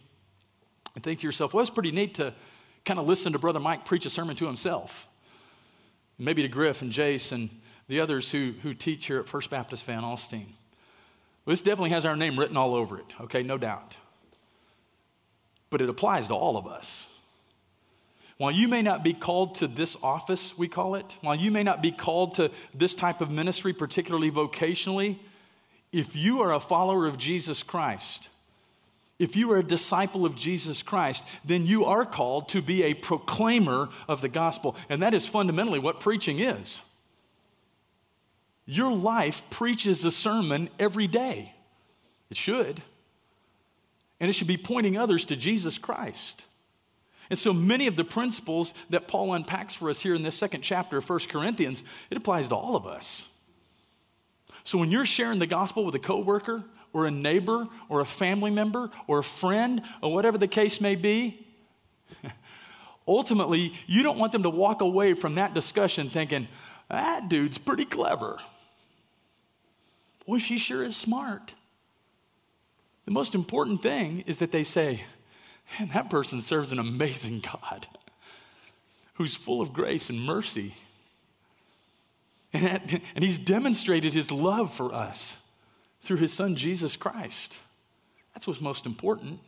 and 0.95 1.03
think 1.03 1.21
to 1.21 1.27
yourself, 1.27 1.55
well, 1.55 1.63
it's 1.63 1.71
pretty 1.71 1.91
neat 1.91 2.17
to 2.17 2.35
kind 2.85 3.01
of 3.01 3.07
listen 3.07 3.33
to 3.33 3.39
Brother 3.39 3.61
Mike 3.61 3.87
preach 3.87 4.05
a 4.05 4.11
sermon 4.11 4.37
to 4.37 4.47
himself. 4.47 5.09
Maybe 6.19 6.43
to 6.43 6.49
Griff 6.49 6.83
and 6.83 6.93
Jace 6.93 7.33
and 7.33 7.49
the 7.89 7.99
others 7.99 8.31
who, 8.31 8.53
who 8.63 8.75
teach 8.75 9.07
here 9.07 9.21
at 9.21 9.27
First 9.27 9.49
Baptist 9.49 9.85
Van 9.85 10.03
Alstyne. 10.03 10.53
Well, 11.47 11.53
this 11.53 11.63
definitely 11.63 11.91
has 11.91 12.05
our 12.05 12.17
name 12.17 12.39
written 12.39 12.59
all 12.59 12.75
over 12.75 12.99
it, 12.99 13.07
okay, 13.23 13.43
no 13.43 13.57
doubt. 13.57 13.97
But 15.71 15.81
it 15.81 15.89
applies 15.89 16.29
to 16.29 16.35
all 16.35 16.59
of 16.59 16.67
us. 16.67 17.09
While 18.37 18.51
you 18.51 18.66
may 18.66 18.83
not 18.83 19.05
be 19.05 19.14
called 19.14 19.55
to 19.57 19.68
this 19.68 19.97
office, 20.03 20.59
we 20.59 20.68
call 20.68 20.97
it, 20.97 21.16
while 21.20 21.37
you 21.37 21.51
may 21.51 21.62
not 21.62 21.81
be 21.81 21.92
called 21.92 22.35
to 22.35 22.51
this 22.75 22.94
type 22.94 23.20
of 23.20 23.31
ministry, 23.31 23.73
particularly 23.73 24.31
vocationally, 24.31 25.18
if 25.92 26.16
you 26.16 26.42
are 26.42 26.53
a 26.53 26.59
follower 26.59 27.07
of 27.07 27.16
Jesus 27.16 27.62
Christ, 27.62 28.29
if 29.20 29.37
you 29.37 29.53
are 29.53 29.59
a 29.59 29.62
disciple 29.62 30.27
of 30.27 30.35
Jesus 30.35 30.83
Christ, 30.83 31.25
then 31.44 31.66
you 31.66 31.85
are 31.85 32.05
called 32.05 32.49
to 32.49 32.61
be 32.61 32.83
a 32.83 32.94
proclaimer 32.94 33.88
of 34.09 34.20
the 34.20 34.29
gospel. 34.29 34.75
And 34.88 35.01
that 35.03 35.14
is 35.14 35.25
fundamentally 35.25 35.79
what 35.79 36.01
preaching 36.01 36.40
is. 36.40 36.83
Your 38.66 38.92
life 38.92 39.42
preaches 39.51 40.05
a 40.05 40.11
sermon 40.11 40.68
every 40.81 41.07
day. 41.07 41.55
It 42.31 42.37
should. 42.37 42.83
And 44.18 44.29
it 44.29 44.33
should 44.33 44.49
be 44.49 44.57
pointing 44.57 44.97
others 44.97 45.25
to 45.27 45.37
Jesus 45.37 45.79
Christ. 45.79 46.47
And 47.31 47.39
so 47.39 47.53
many 47.53 47.87
of 47.87 47.97
the 47.97 48.05
principles 48.05 48.75
that 48.91 49.09
Paul 49.09 49.35
unpacks 49.35 49.75
for 49.75 49.89
us 49.91 50.01
here 50.01 50.15
in 50.15 50.23
this 50.23 50.37
second 50.37 50.63
chapter 50.63 50.99
of 50.99 51.09
1 51.09 51.21
Corinthians, 51.31 51.83
it 52.11 52.17
applies 52.17 52.49
to 52.49 52.55
all 52.55 52.77
of 52.77 52.87
us. 52.87 53.27
So 54.65 54.79
when 54.79 54.91
you're 54.91 55.07
sharing 55.07 55.39
the 55.39 55.47
gospel 55.47 55.85
with 55.85 55.95
a 55.95 55.99
coworker 55.99 56.65
or 56.93 57.07
a 57.07 57.11
neighbor 57.11 57.67
or 57.89 58.01
a 58.01 58.07
family 58.07 58.51
member 58.51 58.91
or 59.07 59.19
a 59.19 59.25
friend 59.25 59.83
or 60.03 60.13
whatever 60.13 60.39
the 60.39 60.49
case 60.49 60.81
may 60.81 60.95
be, 60.95 61.47
ultimately 63.09 63.75
you 63.87 64.03
don't 64.03 64.19
want 64.19 64.33
them 64.33 64.43
to 64.43 64.51
walk 64.51 64.81
away 64.81 65.15
from 65.15 65.35
that 65.35 65.55
discussion 65.55 66.09
thinking, 66.09 66.49
that 66.89 67.29
dude's 67.29 67.59
pretty 67.59 67.85
clever. 67.85 68.39
Boy, 70.27 70.39
she 70.39 70.59
sure 70.59 70.83
is 70.83 70.97
smart. 70.97 71.55
The 73.05 73.11
most 73.11 73.35
important 73.35 73.83
thing 73.83 74.25
is 74.27 74.39
that 74.39 74.53
they 74.53 74.65
say, 74.65 75.05
man, 75.79 75.90
that 75.94 76.11
person 76.11 76.40
serves 76.40 76.72
an 76.72 76.79
amazing 76.79 77.40
God 77.40 77.87
who's 79.14 79.35
full 79.35 79.61
of 79.61 79.72
grace 79.72 80.11
and 80.11 80.20
mercy. 80.20 80.74
And, 82.53 82.64
that, 82.64 83.00
and 83.14 83.24
he's 83.24 83.38
demonstrated 83.38 84.12
his 84.12 84.31
love 84.31 84.72
for 84.72 84.92
us 84.92 85.37
through 86.03 86.18
his 86.18 86.33
son, 86.33 86.57
Jesus 86.57 86.96
Christ. 86.96 87.59
That's 88.33 88.46
what's 88.46 88.61
most 88.61 88.87
important. 88.87 89.40